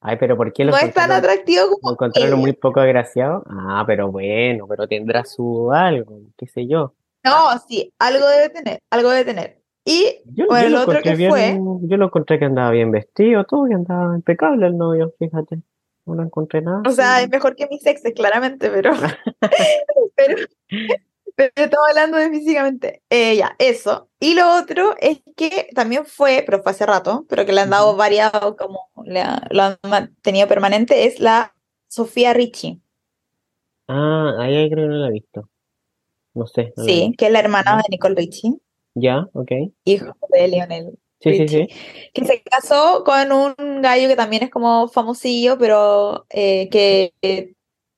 Ay, 0.00 0.16
pero 0.18 0.36
¿por 0.36 0.52
qué 0.52 0.64
lo 0.64 0.72
no 0.72 0.78
es 0.78 0.94
tan 0.94 1.12
atractivo 1.12 1.68
como 1.78 1.92
encontraron 1.92 2.40
muy 2.40 2.52
poco 2.54 2.80
agraciado? 2.80 3.44
Ah, 3.46 3.84
pero 3.86 4.10
bueno, 4.10 4.66
pero 4.66 4.88
tendrá 4.88 5.24
su 5.24 5.70
algo, 5.72 6.20
qué 6.38 6.46
sé 6.46 6.66
yo. 6.66 6.94
No, 7.22 7.58
sí, 7.68 7.92
algo 7.98 8.26
debe 8.26 8.48
tener, 8.48 8.80
algo 8.90 9.10
debe 9.10 9.24
tener. 9.26 9.59
Y 9.84 10.20
Yo, 10.34 10.46
bueno, 10.46 10.60
yo 10.62 10.66
el 10.66 10.72
lo 10.74 10.80
otro 10.82 11.00
que 11.02 11.14
bien, 11.14 11.30
fue, 11.30 11.58
yo 11.88 11.96
lo 11.96 12.06
encontré 12.06 12.38
que 12.38 12.44
andaba 12.44 12.70
bien 12.70 12.90
vestido, 12.90 13.44
todo, 13.44 13.66
que 13.66 13.74
andaba 13.74 14.14
impecable 14.14 14.66
el 14.66 14.76
novio, 14.76 15.14
fíjate. 15.18 15.60
No 16.06 16.14
lo 16.14 16.22
encontré 16.22 16.62
nada. 16.62 16.82
o 16.86 16.90
sea, 16.90 17.22
es 17.22 17.28
mejor 17.30 17.54
que 17.56 17.66
mis 17.68 17.84
exes, 17.86 18.12
claramente, 18.14 18.70
pero, 18.70 18.92
pero, 20.16 20.36
pero 21.36 21.52
estamos 21.56 21.88
hablando 21.88 22.16
de 22.18 22.30
físicamente. 22.30 23.02
Eh, 23.10 23.36
ya, 23.36 23.54
eso. 23.58 24.08
Y 24.18 24.34
lo 24.34 24.56
otro 24.58 24.94
es 25.00 25.22
que 25.36 25.68
también 25.74 26.04
fue, 26.04 26.42
pero 26.44 26.62
fue 26.62 26.72
hace 26.72 26.86
rato, 26.86 27.26
pero 27.28 27.46
que 27.46 27.52
le 27.52 27.60
han 27.62 27.70
dado 27.70 27.96
varias, 27.96 28.32
como 28.58 28.90
le 29.04 29.20
ha- 29.20 29.46
lo 29.50 29.62
han 29.62 29.76
mantenido 29.88 30.48
permanente, 30.48 31.06
es 31.06 31.20
la 31.20 31.54
Sofía 31.88 32.32
Richie, 32.32 32.80
Ah, 33.88 34.34
ahí 34.38 34.70
creo 34.70 34.84
que 34.86 34.88
no 34.88 34.96
la 34.98 35.08
he 35.08 35.12
visto. 35.12 35.48
No 36.34 36.46
sé, 36.46 36.72
no 36.76 36.84
sí, 36.84 37.12
que 37.18 37.26
es 37.26 37.32
la 37.32 37.40
hermana 37.40 37.76
de 37.78 37.82
Nicole 37.90 38.14
Richie, 38.14 38.52
Ya, 39.00 39.26
ok. 39.32 39.50
hijo 39.84 40.14
de 40.30 40.48
Lionel 40.48 40.98
Sí, 41.22 41.34
sí, 41.34 41.38
Richie, 41.40 41.68
sí. 41.68 42.10
que 42.14 42.24
se 42.24 42.42
casó 42.42 43.04
con 43.04 43.30
un 43.32 43.82
gallo 43.82 44.08
que 44.08 44.16
también 44.16 44.42
es 44.42 44.50
como 44.50 44.88
famosillo, 44.88 45.58
pero 45.58 46.24
eh, 46.30 46.70
que 46.70 47.12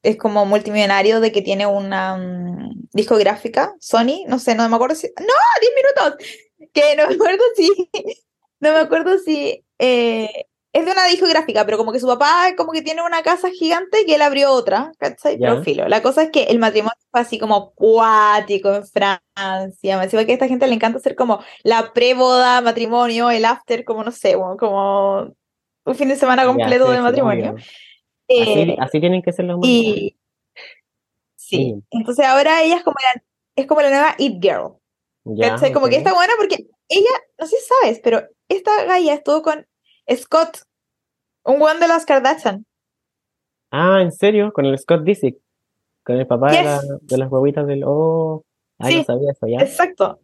es 0.03 0.17
como 0.17 0.45
multimillonario 0.45 1.21
de 1.21 1.31
que 1.31 1.41
tiene 1.43 1.67
una 1.67 2.17
mm, 2.17 2.88
discográfica, 2.93 3.77
Sony, 3.79 4.25
no 4.27 4.41
sé, 4.41 4.57
no 4.57 4.69
me 4.69 4.75
acuerdo 4.75 4.97
si... 4.97 5.07
¡No! 5.21 5.25
¡10 5.61 5.71
minutos! 5.77 6.27
Que 6.73 6.97
no 6.97 7.09
me 7.09 7.15
acuerdo 7.15 7.45
si... 7.57 7.69
No 8.61 8.73
me 8.73 8.79
acuerdo 8.79 9.19
si... 9.19 9.65
eh, 9.79 10.47
es 10.73 10.87
de 10.87 10.91
una 10.91 11.07
discográfica, 11.07 11.67
pero 11.67 11.77
como 11.77 11.93
que 11.93 12.01
su 12.01 12.07
papá 12.07 12.55
como 12.57 12.73
que 12.73 12.81
tiene 12.81 13.03
una 13.03 13.23
casa 13.23 13.51
gigante 13.51 14.05
y 14.07 14.13
él 14.13 14.23
abrió 14.23 14.53
otra, 14.53 14.93
¿cachai? 14.99 15.39
Ya. 15.39 15.51
Pero 15.51 15.63
filo. 15.63 15.89
La 15.89 16.01
cosa 16.01 16.23
es 16.23 16.31
que 16.31 16.45
el 16.45 16.59
matrimonio 16.59 16.97
fue 17.11 17.21
así 17.21 17.39
como 17.39 17.73
cuático 17.73 18.75
en 18.75 18.87
Francia. 18.87 19.99
Me 19.99 20.05
decía 20.05 20.25
que 20.25 20.33
a 20.33 20.35
esta 20.35 20.49
gente 20.49 20.67
le 20.67 20.75
encanta 20.75 20.99
hacer 20.99 21.15
como 21.15 21.41
la 21.63 21.93
preboda, 21.93 22.63
matrimonio, 22.63 23.31
el 23.31 23.45
after, 23.45 23.85
como 23.85 24.03
no 24.03 24.13
sé, 24.13 24.35
como, 24.35 24.57
como 24.57 25.35
un 25.85 25.95
fin 25.95 26.09
de 26.09 26.17
semana 26.17 26.47
completo 26.47 26.87
sí, 26.87 26.93
de 26.93 27.01
matrimonio. 27.03 27.55
Eh, 28.29 28.77
así 28.81 28.99
tienen 28.99 29.21
que 29.21 29.33
ser 29.33 29.45
los 29.45 29.59
matrimonios. 29.59 29.95
sí, 29.95 30.17
Sí. 31.37 31.75
entonces 31.91 32.25
ahora 32.25 32.63
ella 32.63 32.77
es 32.77 32.83
como 32.83 32.97
la, 33.03 33.23
es 33.57 33.67
como 33.67 33.83
la 33.83 33.91
nueva 33.91 34.15
It 34.17 34.43
Girl. 34.43 34.79
Ya, 35.25 35.51
¿cachai? 35.51 35.73
Como 35.73 35.89
que 35.89 35.97
está 35.97 36.15
buena 36.15 36.33
porque 36.39 36.67
ella, 36.89 37.11
no 37.39 37.47
sé 37.47 37.57
si 37.57 37.67
sabes, 37.67 38.01
pero 38.03 38.23
esta 38.49 38.85
galla 38.85 39.13
estuvo 39.13 39.43
con 39.43 39.67
Scott, 40.15 40.59
un 41.45 41.61
weón 41.61 41.81
de 41.81 41.88
las 41.88 42.05
Kardashian. 42.07 42.65
Ah, 43.71 44.01
¿en 44.03 44.12
serio? 44.12 44.53
Con 44.53 44.67
el 44.67 44.79
Scott 44.79 45.03
Disick. 45.03 45.38
Con 46.05 46.17
el 46.19 46.27
papá 46.27 46.51
de, 46.53 46.62
la- 46.65 46.83
de 47.01 47.19
las 47.19 47.31
huevitas 47.31 47.67
del... 47.67 47.85
Oh, 47.87 48.45
no 48.79 48.87
Sí. 48.88 49.05
sabía 49.05 49.31
eso, 49.33 49.47
¿ya? 49.47 49.59
Exacto. 49.61 50.21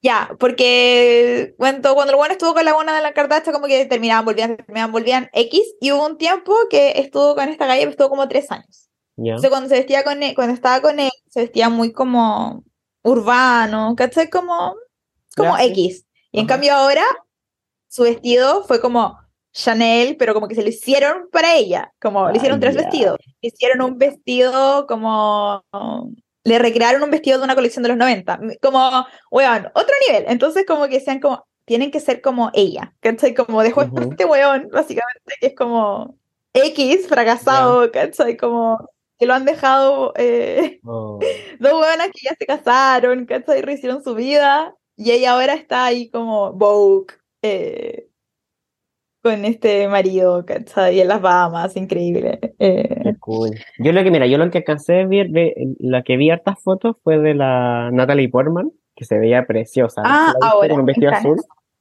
Ya, 0.00 0.30
porque 0.40 1.54
cuando, 1.58 1.94
cuando 1.94 2.12
el 2.12 2.16
bueno 2.16 2.32
estuvo 2.32 2.54
con 2.54 2.64
la 2.64 2.74
buena 2.74 2.94
de 2.96 3.02
la 3.02 3.12
Kardashian, 3.12 3.54
como 3.54 3.66
que 3.66 3.84
terminaban, 3.86 4.24
volvían, 4.24 4.56
terminaban, 4.56 4.90
volvían 4.90 5.28
X, 5.32 5.60
y 5.80 5.92
hubo 5.92 6.04
un 6.06 6.18
tiempo 6.18 6.54
que 6.70 6.98
estuvo 6.98 7.36
con 7.36 7.48
esta 7.48 7.66
galla, 7.66 7.88
estuvo 7.88 8.08
como 8.08 8.26
tres 8.26 8.50
años. 8.50 8.88
Ya. 9.16 9.32
Entonces 9.32 9.50
cuando 9.50 9.68
se 9.68 9.76
vestía 9.76 10.02
con 10.02 10.20
él, 10.22 10.34
cuando 10.34 10.54
estaba 10.54 10.80
con 10.80 10.98
él, 10.98 11.10
se 11.28 11.42
vestía 11.42 11.68
muy 11.68 11.92
como 11.92 12.64
urbano, 13.04 13.94
¿cachai? 13.96 14.28
Como, 14.28 14.74
como. 15.36 15.56
X. 15.58 16.04
Y 16.32 16.40
en 16.40 16.46
cambio 16.46 16.72
ahora, 16.74 17.04
su 17.92 18.04
vestido 18.04 18.64
fue 18.64 18.80
como 18.80 19.18
Chanel, 19.52 20.16
pero 20.16 20.32
como 20.32 20.48
que 20.48 20.54
se 20.54 20.62
lo 20.62 20.70
hicieron 20.70 21.28
para 21.30 21.54
ella, 21.56 21.92
como 22.00 22.30
le 22.30 22.38
hicieron 22.38 22.56
Ay, 22.56 22.60
tres 22.62 22.76
vestidos. 22.76 23.18
Le 23.42 23.48
hicieron 23.48 23.82
un 23.82 23.98
vestido 23.98 24.86
como... 24.86 25.62
Le 26.42 26.58
recrearon 26.58 27.02
un 27.02 27.10
vestido 27.10 27.36
de 27.36 27.44
una 27.44 27.54
colección 27.54 27.82
de 27.82 27.90
los 27.90 27.98
90, 27.98 28.40
como, 28.62 29.06
weón, 29.30 29.66
otro 29.74 29.94
nivel. 30.08 30.24
Entonces 30.26 30.64
como 30.66 30.88
que 30.88 31.00
sean 31.00 31.20
como, 31.20 31.46
tienen 31.66 31.90
que 31.90 32.00
ser 32.00 32.22
como 32.22 32.50
ella, 32.54 32.94
¿cachai? 33.00 33.34
Como 33.34 33.62
dejó 33.62 33.82
este 33.82 34.24
weón, 34.24 34.70
básicamente, 34.72 35.34
que 35.38 35.48
es 35.48 35.54
como 35.54 36.16
X, 36.54 37.06
fracasado, 37.08 37.92
¿cachai? 37.92 38.38
Como 38.38 38.88
que 39.18 39.26
lo 39.26 39.34
han 39.34 39.44
dejado 39.44 40.14
eh, 40.16 40.80
Oh, 40.84 41.20
dos 41.60 41.72
weonas 41.74 42.08
que 42.08 42.26
ya 42.26 42.34
se 42.38 42.46
casaron, 42.46 43.26
¿cachai? 43.26 43.60
Rehicieron 43.60 44.02
su 44.02 44.14
vida, 44.14 44.74
y 44.96 45.10
ella 45.10 45.34
ahora 45.34 45.54
está 45.54 45.84
ahí 45.84 46.10
como 46.10 46.54
Vogue, 46.54 47.14
eh, 47.42 48.08
con 49.22 49.44
este 49.44 49.86
marido, 49.88 50.44
¿cachai? 50.44 50.96
Y 50.96 51.00
en 51.00 51.08
las 51.08 51.20
Bahamas, 51.20 51.76
increíble. 51.76 52.40
eh. 52.58 53.14
cool. 53.20 53.50
Yo 53.78 53.92
lo 53.92 54.02
que, 54.02 54.10
mira, 54.10 54.26
yo 54.26 54.36
lo 54.36 54.50
que 54.50 54.58
alcancé 54.58 55.02
a 55.02 55.06
ver, 55.06 55.30
de, 55.30 55.74
la 55.78 56.02
que 56.02 56.16
vi 56.16 56.30
hartas 56.30 56.60
fotos 56.60 56.96
fue 57.04 57.18
de 57.18 57.34
la 57.34 57.90
Natalie 57.92 58.28
Portman, 58.28 58.72
que 58.96 59.04
se 59.04 59.18
veía 59.18 59.46
preciosa. 59.46 60.02
Ah, 60.04 60.26
¿La 60.26 60.32
viste 60.32 60.46
ahora, 60.46 60.68
Con 60.68 60.74
un 60.74 60.80
en 60.80 60.86
vestido 60.86 61.12
azul. 61.12 61.40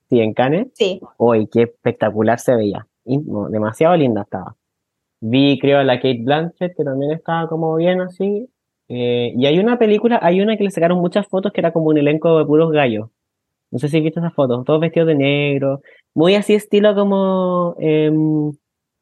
Sí, 0.09 0.19
en 0.19 0.33
Cannes. 0.33 0.67
Sí, 0.73 1.01
Uy, 1.17 1.47
qué 1.47 1.63
espectacular 1.63 2.39
se 2.39 2.55
veía. 2.55 2.87
Y, 3.05 3.17
no, 3.17 3.49
demasiado 3.49 3.95
linda 3.95 4.21
estaba. 4.21 4.55
Vi, 5.21 5.57
creo, 5.59 5.79
a 5.79 5.83
la 5.83 5.97
Kate 5.97 6.21
Blanchett, 6.23 6.75
que 6.75 6.83
también 6.83 7.11
estaba 7.11 7.47
como 7.47 7.75
bien 7.75 8.01
así. 8.01 8.49
Eh, 8.87 9.33
y 9.37 9.45
hay 9.45 9.57
una 9.57 9.79
película, 9.79 10.19
hay 10.21 10.41
una 10.41 10.57
que 10.57 10.65
le 10.65 10.71
sacaron 10.71 10.99
muchas 10.99 11.27
fotos 11.27 11.53
que 11.53 11.61
era 11.61 11.71
como 11.71 11.87
un 11.87 11.97
elenco 11.97 12.37
de 12.37 12.45
puros 12.45 12.71
gallos. 12.71 13.09
No 13.71 13.79
sé 13.79 13.87
si 13.87 14.01
viste 14.01 14.19
esas 14.19 14.33
fotos, 14.33 14.65
todos 14.65 14.79
vestidos 14.81 15.07
de 15.07 15.15
negro. 15.15 15.81
Muy 16.13 16.35
así 16.35 16.53
estilo 16.53 16.93
como, 16.93 17.75
em, 17.79 18.51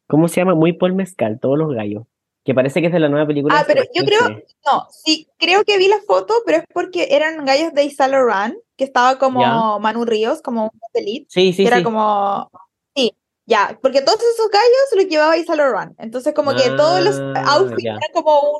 ¿cómo 0.07 0.27
se 0.27 0.41
llama? 0.41 0.53
Muy 0.55 0.73
Paul 0.73 0.93
Mezcal, 0.93 1.39
todos 1.39 1.57
los 1.57 1.73
gallos. 1.73 2.03
Que 2.45 2.53
parece 2.53 2.79
que 2.79 2.87
es 2.87 2.93
de 2.93 2.99
la 2.99 3.09
nueva 3.09 3.27
película. 3.27 3.59
Ah, 3.59 3.63
pero 3.67 3.81
yo 3.93 4.05
creo- 4.05 4.27
no, 4.65 4.87
sí, 4.91 5.27
creo 5.37 5.63
que 5.65 5.77
vi 5.77 5.87
la 5.87 5.99
foto, 6.07 6.33
pero 6.45 6.59
es 6.59 6.63
porque 6.73 7.07
eran 7.11 7.45
gallos 7.45 7.73
de 7.73 7.83
Isa 7.83 8.07
Loran, 8.07 8.57
que 8.77 8.83
estaba 8.83 9.17
como. 9.19 9.79
Manu 9.79 10.05
Ríos, 10.05 10.41
como 10.41 10.65
un 10.65 10.79
satélite, 10.79 11.25
Sí, 11.29 11.51
sí, 11.51 11.63
que 11.63 11.67
era 11.67 11.77
sí. 11.77 11.83
como, 11.83 12.49
sí, 12.95 13.13
ya, 13.45 13.77
porque 13.81 14.01
todos 14.01 14.19
esos 14.19 14.49
gallos 14.49 14.95
los 14.95 15.05
llevaba 15.07 15.35
Isa 15.37 15.55
Loran, 15.55 15.95
entonces 15.97 16.33
como 16.33 16.51
que 16.51 16.71
todos 16.71 17.03
los 17.03 17.15
Ah, 17.35 17.55
outfits 17.57 17.85
eran 17.85 17.99
como 18.13 18.39
un, 18.39 18.59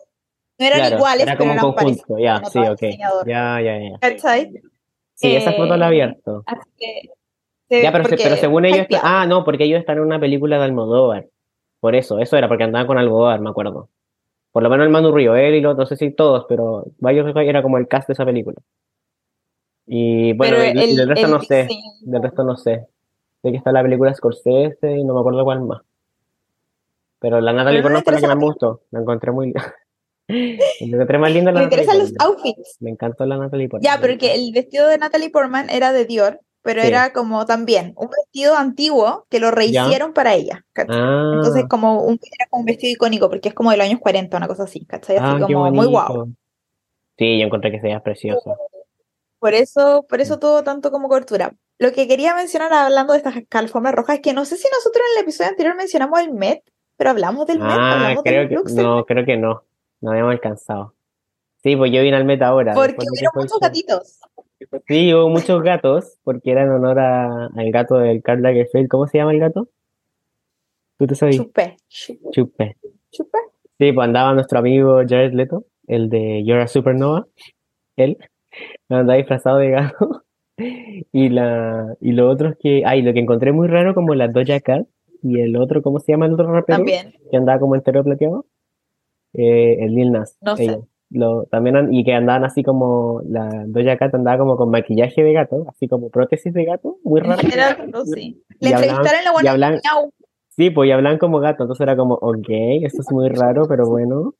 no 0.59 0.65
eran 0.65 0.79
Claro, 0.79 0.95
iguales, 0.97 1.23
era 1.23 1.37
pero 1.37 1.43
eran 1.51 1.59
conjunto, 1.59 1.75
parecidos, 2.05 2.19
ya, 2.21 2.43
sí, 2.49 2.59
ok. 2.67 3.27
Ya, 3.27 3.61
ya, 3.61 3.79
ya. 3.79 3.97
Sí, 5.19 5.35
esa 5.35 5.51
foto 5.53 5.75
la 5.75 5.85
he 5.85 5.87
Eh, 5.97 6.01
abierto. 6.03 6.43
Así 6.45 6.69
que, 6.77 7.09
se- 7.67 7.81
Ya, 7.83 7.91
pero, 7.91 8.03
se- 8.05 8.09
porque 8.11 8.23
pero 8.23 8.35
según 8.37 8.65
ellos, 8.65 8.79
está- 8.89 9.01
ah, 9.03 9.25
no, 9.27 9.43
porque 9.43 9.65
ellos 9.65 9.79
están 9.79 9.97
en 9.97 10.03
una 10.03 10.19
película 10.19 10.57
de 10.57 10.63
Almodóvar. 10.63 11.27
Por 11.81 11.95
eso, 11.95 12.19
eso 12.19 12.37
era 12.37 12.47
porque 12.47 12.63
andaban 12.63 12.87
con 12.87 12.97
Almodóvar, 12.97 13.39
me 13.41 13.49
acuerdo. 13.49 13.89
Por 14.51 14.63
lo 14.63 14.69
menos 14.69 14.85
el 14.85 14.91
Manu 14.91 15.11
Río, 15.11 15.35
él 15.35 15.55
y 15.55 15.61
los, 15.61 15.77
no 15.77 15.85
sé 15.85 15.95
si 15.95 16.11
todos, 16.11 16.45
pero 16.49 16.85
varios 16.99 17.27
era 17.35 17.61
como 17.61 17.77
el 17.77 17.87
cast 17.87 18.07
de 18.07 18.13
esa 18.13 18.25
película. 18.25 18.57
Y 19.85 20.33
bueno, 20.33 20.57
el, 20.61 20.95
del 20.95 21.07
resto 21.09 21.25
el 21.25 21.31
no 21.31 21.41
sé, 21.41 21.63
diseño- 21.63 21.93
del 22.01 22.21
resto 22.23 22.43
no 22.43 22.55
sé. 22.57 22.87
Sé 23.41 23.51
que 23.51 23.57
está 23.57 23.71
la 23.71 23.81
película 23.83 24.13
Scorsese 24.13 24.97
y 24.97 25.03
no 25.03 25.13
me 25.13 25.19
acuerdo 25.19 25.43
cuál 25.43 25.61
más. 25.61 25.81
Pero 27.19 27.41
la 27.41 27.51
Natalie 27.53 27.81
Portman 27.81 28.03
fue 28.03 28.13
la 28.13 28.21
que 28.21 28.27
me 28.27 28.35
gustó, 28.45 28.81
la 28.91 28.99
encontré 29.01 29.31
muy... 29.31 29.53
la 30.29 30.85
encontré 30.95 31.17
más 31.17 31.31
linda 31.33 31.51
la 31.51 31.59
Me 31.59 31.63
interesan 31.65 31.97
los 31.99 32.11
Portman. 32.13 32.27
outfits. 32.27 32.77
Me 32.79 32.89
encantó 32.91 33.25
la 33.25 33.37
Natalie 33.37 33.67
Portman. 33.69 33.91
Ya, 33.93 33.99
pero 34.01 34.17
que 34.17 34.33
el 34.35 34.51
vestido 34.53 34.87
de 34.87 34.97
Natalie 34.97 35.29
Portman 35.29 35.69
era 35.69 35.91
de 35.91 36.05
Dior, 36.05 36.39
pero 36.61 36.81
Sí. 36.81 36.87
era 36.87 37.11
como 37.13 37.45
también 37.45 37.93
un 37.97 38.09
vestido 38.09 38.55
antiguo 38.55 39.25
que 39.29 39.39
lo 39.39 39.49
rehicieron 39.51 40.13
para 40.13 40.35
ella. 40.35 40.65
Ah, 40.75 41.31
Entonces 41.35 41.65
como 41.69 42.03
un, 42.03 42.19
era 42.21 42.47
como 42.49 42.61
un 42.61 42.65
vestido 42.65 42.91
icónico 42.93 43.29
porque 43.29 43.49
es 43.49 43.55
como 43.55 43.71
de 43.71 43.77
los 43.77 43.85
años 43.87 43.99
40, 43.99 44.37
una 44.37 44.47
cosa 44.47 44.63
así, 44.63 44.85
¿cachai? 44.85 45.17
Así 45.17 45.25
ah, 45.25 45.39
como 45.45 45.71
muy 45.71 45.87
guau. 45.87 46.31
Sí, 47.17 47.39
yo 47.39 47.45
encontré 47.45 47.71
que 47.71 47.77
se 47.77 47.83
veía 47.83 48.01
precioso. 48.01 48.55
Por 49.39 49.53
eso, 49.53 50.05
por 50.09 50.19
Mm. 50.19 50.21
eso 50.21 50.39
tuvo 50.39 50.63
tanto 50.63 50.91
como 50.91 51.07
cobertura. 51.07 51.53
Lo 51.77 51.91
que 51.93 52.07
quería 52.09 52.35
mencionar 52.35 52.73
hablando 52.73 53.13
de 53.13 53.19
estas 53.19 53.35
alfombras 53.51 53.95
rojas 53.95 54.15
es 54.17 54.21
que 54.21 54.33
no 54.33 54.43
sé 54.45 54.57
si 54.57 54.67
nosotros 54.73 55.01
en 55.13 55.17
el 55.17 55.23
episodio 55.23 55.49
anterior 55.49 55.75
mencionamos 55.77 56.19
el 56.19 56.33
Met, 56.33 56.61
pero 56.97 57.11
hablamos 57.11 57.47
del 57.47 57.59
Met, 57.59 57.71
Ah, 57.71 57.93
hablamos 57.93 58.23
creo 58.23 58.39
del 58.41 58.49
que 58.49 58.55
Luxor, 58.55 58.83
no, 58.83 59.05
creo 59.05 59.25
que 59.25 59.37
no. 59.37 59.63
No 60.01 60.11
habíamos 60.11 60.31
alcanzado. 60.33 60.93
Sí, 61.63 61.75
pues 61.75 61.91
yo 61.91 62.01
vine 62.01 62.15
al 62.17 62.25
Met 62.25 62.41
ahora. 62.41 62.73
porque 62.73 62.95
hubieron 63.11 63.31
muchos 63.35 63.59
gatitos. 63.59 64.19
Sí, 64.87 65.13
hubo 65.13 65.29
muchos 65.29 65.61
gatos, 65.63 66.17
porque 66.23 66.51
era 66.51 66.63
en 66.63 66.69
honor 66.71 66.99
a- 66.99 67.47
al 67.47 67.71
gato 67.71 67.95
del 67.97 68.21
Karl 68.21 68.41
Lagerfeld. 68.41 68.87
¿Cómo 68.89 69.07
se 69.07 69.17
llama 69.17 69.31
el 69.33 69.39
gato? 69.39 69.69
¿Tú 70.97 71.07
te 71.07 71.15
sabes? 71.15 71.37
Chupé, 71.37 71.77
chu- 71.87 72.17
Chupe. 72.31 72.77
chupé. 73.11 73.37
Sí, 73.79 73.91
pues 73.93 74.05
andaba 74.07 74.33
nuestro 74.33 74.59
amigo 74.59 74.97
Jared 75.07 75.33
Leto, 75.33 75.63
el 75.87 76.09
de 76.09 76.43
You're 76.45 76.61
a 76.63 76.67
Supernova. 76.67 77.27
Él 77.95 78.17
andaba 78.89 79.17
disfrazado 79.17 79.57
de 79.57 79.69
gato. 79.71 80.23
Y 81.13 81.29
la 81.29 81.95
y 82.01 82.11
lo 82.11 82.29
otro 82.29 82.49
es 82.49 82.57
que, 82.57 82.83
ay, 82.85 83.01
lo 83.01 83.13
que 83.13 83.19
encontré 83.19 83.53
muy 83.53 83.69
raro 83.69 83.95
como 83.95 84.13
la 84.13 84.27
Doja 84.27 84.59
Cat 84.59 84.85
y 85.23 85.39
el 85.39 85.55
otro, 85.55 85.81
¿cómo 85.81 85.99
se 85.99 86.11
llama 86.11 86.25
el 86.25 86.33
otro 86.33 86.51
rapero? 86.51 86.79
También, 86.79 87.13
que 87.31 87.37
andaba 87.37 87.61
como 87.61 87.75
entero 87.75 88.03
plateado, 88.03 88.45
eh, 89.33 89.77
el 89.79 89.93
Lil 89.95 90.11
Nas, 90.11 90.37
No 90.41 90.55
sé. 90.57 90.79
Lo, 91.11 91.45
también 91.45 91.91
y 91.91 92.03
que 92.03 92.13
andaban 92.13 92.45
así 92.45 92.61
como 92.61 93.21
la 93.27 93.49
Doja 93.65 93.97
Cat 93.97 94.13
andaba 94.13 94.37
como 94.37 94.57
con 94.57 94.69
maquillaje 94.69 95.23
de 95.23 95.33
gato, 95.33 95.65
así 95.67 95.87
como 95.87 96.09
prótesis 96.11 96.53
de 96.53 96.65
gato, 96.65 96.97
muy 97.03 97.19
raro. 97.21 97.41
era, 97.51 97.83
no, 97.87 98.05
sí. 98.05 98.43
Le 98.59 98.69
entrevistaron 98.69 99.17
en 99.19 99.23
la 99.25 99.29
y 99.31 99.33
buena 99.33 99.51
hablan-. 99.51 99.81
Sí, 100.49 100.69
pues 100.69 100.87
y 100.87 100.91
hablan 100.91 101.17
como 101.17 101.39
gato, 101.39 101.63
entonces 101.63 101.81
era 101.81 101.95
como, 101.97 102.13
ok, 102.15 102.47
esto 102.83 103.01
es 103.01 103.11
muy 103.11 103.27
raro, 103.29 103.63
pero 103.67 103.87
bueno. 103.87 104.35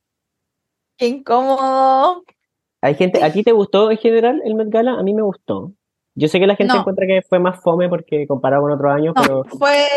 Qué 0.98 1.08
incómodo. 1.08 2.24
Hay 2.82 2.94
gente, 2.96 3.24
¿a 3.24 3.32
ti 3.32 3.42
te 3.44 3.52
gustó 3.52 3.90
en 3.90 3.98
general 3.98 4.42
el 4.46 4.54
Met 4.54 4.70
Gala? 4.70 4.94
A 5.00 5.04
mí 5.04 5.14
me 5.14 5.22
gustó. 5.24 5.74
Yo 6.14 6.28
sé 6.28 6.40
que 6.40 6.46
la 6.48 6.56
gente 6.56 6.74
No. 6.74 6.82
encuentra 6.82 7.08
que 7.08 7.22
fue 7.28 7.40
más 7.40 7.62
fome 7.64 7.90
porque 7.90 8.28
comparado 8.28 8.64
con 8.64 8.72
otros 8.74 8.92
años, 8.94 9.16
No, 9.16 9.22
pero 9.24 9.44
fue, 9.46 9.88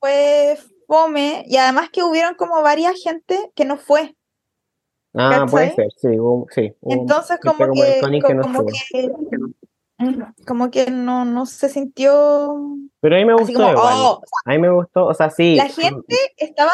fue 0.00 0.56
fome 0.86 1.44
y 1.46 1.56
además 1.56 1.90
que 1.90 2.02
hubieron 2.02 2.34
como 2.34 2.60
varias 2.62 3.00
gente 3.02 3.50
que 3.54 3.64
no 3.64 3.76
fue. 3.76 4.14
ah, 5.14 5.46
puede 5.50 5.70
¿cachai? 5.70 5.90
ser, 5.90 5.92
sí, 6.12 6.18
hubo- 6.18 6.46
sí, 6.50 6.74
hubo 6.80 6.92
Entonces 6.94 7.38
como 7.42 7.72
que, 7.74 8.00
no 8.00 8.42
como 8.42 8.64
que, 8.66 9.10
como 10.46 10.70
que 10.70 10.90
no, 10.90 11.24
no 11.24 11.46
se 11.46 11.68
sintió 11.68 12.56
Pero 13.00 13.16
a 13.16 13.18
mí 13.18 13.24
me 13.24 13.34
gustó 13.34 13.52
como, 13.52 13.68
oh, 13.82 14.12
o 14.14 14.26
sea, 14.26 14.38
A 14.44 14.50
mí 14.50 14.58
me 14.58 14.70
gustó, 14.70 15.06
o 15.06 15.14
sea, 15.14 15.30
sí. 15.30 15.56
la 15.56 15.68
gente 15.68 16.16
estaba 16.36 16.72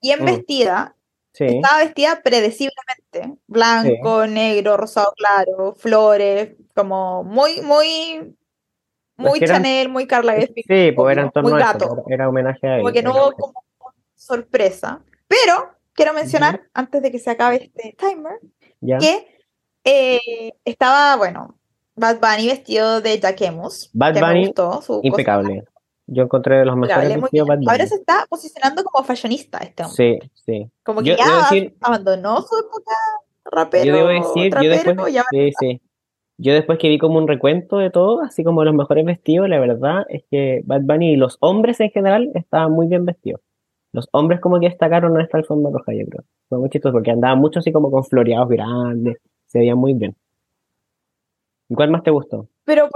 bien 0.00 0.22
Mm. 0.22 0.24
vestida, 0.26 0.96
Sí. 1.34 1.44
estaba 1.46 1.78
vestida 1.84 2.20
predeciblemente, 2.22 3.38
blanco, 3.46 4.26
negro, 4.26 4.76
rosado 4.76 5.12
claro, 5.16 5.74
flores, 5.76 6.56
como 6.74 7.24
muy, 7.24 7.60
muy 7.62 8.34
muy 9.16 9.38
que 9.38 9.44
eran- 9.46 9.62
Chanel, 9.62 9.88
muy 9.88 10.06
Carla 10.06 10.32
Geffin, 10.34 10.64
Sí, 10.66 10.92
pues 10.92 11.12
era 11.12 11.22
en 11.22 11.30
torno 11.30 11.50
muy 11.50 11.60
a 11.60 11.64
eso, 11.70 11.72
gato. 11.78 12.04
era, 12.06 12.14
era 12.14 12.28
homenaje 12.28 12.66
a 12.66 12.74
él. 12.76 12.80
como 12.82 12.92
que 12.92 13.02
no 13.02 13.12
hubo 13.12 13.32
como 13.32 13.64
sorpresa. 14.14 15.00
Pero 15.28 15.70
quiero 15.92 16.12
mencionar, 16.14 16.62
antes 16.74 17.02
de 17.02 17.10
que 17.10 17.18
se 17.18 17.30
acabe 17.30 17.56
este 17.64 17.96
timer, 17.98 18.38
¿Ya? 18.80 18.98
que 18.98 19.26
eh, 19.84 20.52
estaba, 20.64 21.16
bueno, 21.16 21.58
Bad 21.96 22.18
Bunny 22.20 22.46
vestido 22.48 23.00
de 23.00 23.18
Jacquemus. 23.20 23.90
Bad 23.92 24.18
Bunny, 24.20 24.46
gustó, 24.46 24.80
su 24.82 24.94
cosa 24.96 25.00
Impecable. 25.06 25.64
Yo 26.06 26.24
encontré 26.24 26.56
de 26.58 26.64
los 26.64 26.76
mejores 26.76 27.08
muy 27.10 27.20
vestidos. 27.22 27.48
Bad 27.48 27.58
Ahora 27.58 27.76
Bunny. 27.78 27.88
se 27.88 27.94
está 27.96 28.26
posicionando 28.28 28.84
como 28.84 29.04
fashionista 29.04 29.58
este 29.58 29.84
hombre. 29.84 30.20
Sí, 30.22 30.30
sí. 30.46 30.70
Como 30.82 31.00
que 31.02 31.10
Yo 31.10 31.16
ya 31.16 31.24
decir- 31.50 31.74
abandonó 31.80 32.42
su 32.42 32.58
época 32.58 32.92
rapero, 33.44 33.84
Yo 33.84 33.94
debo 33.96 34.08
decir, 34.08 34.44
yo 34.44 34.50
trapero, 34.50 35.04
después, 35.04 35.14
sí, 35.30 35.52
sí. 35.58 35.80
Yo 36.38 36.54
después 36.54 36.78
que 36.78 36.88
vi 36.88 36.98
como 36.98 37.18
un 37.18 37.28
recuento 37.28 37.78
de 37.78 37.90
todo, 37.90 38.22
así 38.22 38.42
como 38.42 38.64
los 38.64 38.74
mejores 38.74 39.04
vestidos, 39.04 39.48
la 39.48 39.60
verdad 39.60 40.04
es 40.08 40.24
que 40.30 40.62
Bad 40.64 40.82
Bunny 40.82 41.12
y 41.12 41.16
los 41.16 41.36
hombres 41.40 41.78
en 41.80 41.90
general 41.90 42.30
estaban 42.34 42.72
muy 42.72 42.86
bien 42.88 43.04
vestidos. 43.04 43.40
Los 43.92 44.08
hombres 44.12 44.40
como 44.40 44.58
que 44.58 44.68
destacaron 44.68 45.14
en 45.16 45.22
esta 45.22 45.38
alfombra 45.38 45.70
roja, 45.72 45.92
yo 45.92 46.06
creo. 46.06 46.24
Fue 46.48 46.58
muy 46.58 46.70
chistoso 46.70 46.94
porque 46.94 47.10
andaban 47.10 47.38
mucho 47.38 47.58
así 47.60 47.70
como 47.72 47.90
con 47.90 48.04
floreados 48.04 48.48
grandes, 48.48 49.18
se 49.46 49.58
veían 49.58 49.78
muy 49.78 49.94
bien. 49.94 50.16
¿Y 51.68 51.74
cuál 51.74 51.90
más 51.90 52.02
te 52.02 52.10
gustó? 52.10 52.48
Pero, 52.64 52.88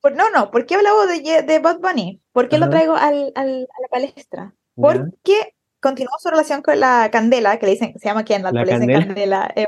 por- 0.00 0.14
no, 0.14 0.30
no, 0.30 0.50
¿por 0.50 0.64
qué 0.64 0.76
hablamos 0.76 1.06
de, 1.08 1.42
de 1.42 1.58
Bad 1.58 1.80
Bunny? 1.80 2.20
¿Por 2.32 2.48
qué 2.48 2.58
lo 2.58 2.70
traigo 2.70 2.94
al, 2.94 3.32
al- 3.34 3.68
a 3.76 3.82
la 3.82 3.88
palestra? 3.90 4.54
Porque 4.76 5.54
continuó 5.80 6.12
su 6.18 6.30
relación 6.30 6.62
con 6.62 6.78
la 6.80 7.08
Candela, 7.12 7.58
que 7.58 7.66
le 7.66 7.72
dicen, 7.72 7.98
se 7.98 8.08
llama 8.08 8.24
Kendall, 8.24 8.54
La 8.54 8.62
dicen 8.62 8.78
Candela. 8.80 9.06
Candela. 9.06 9.52
eh, 9.56 9.66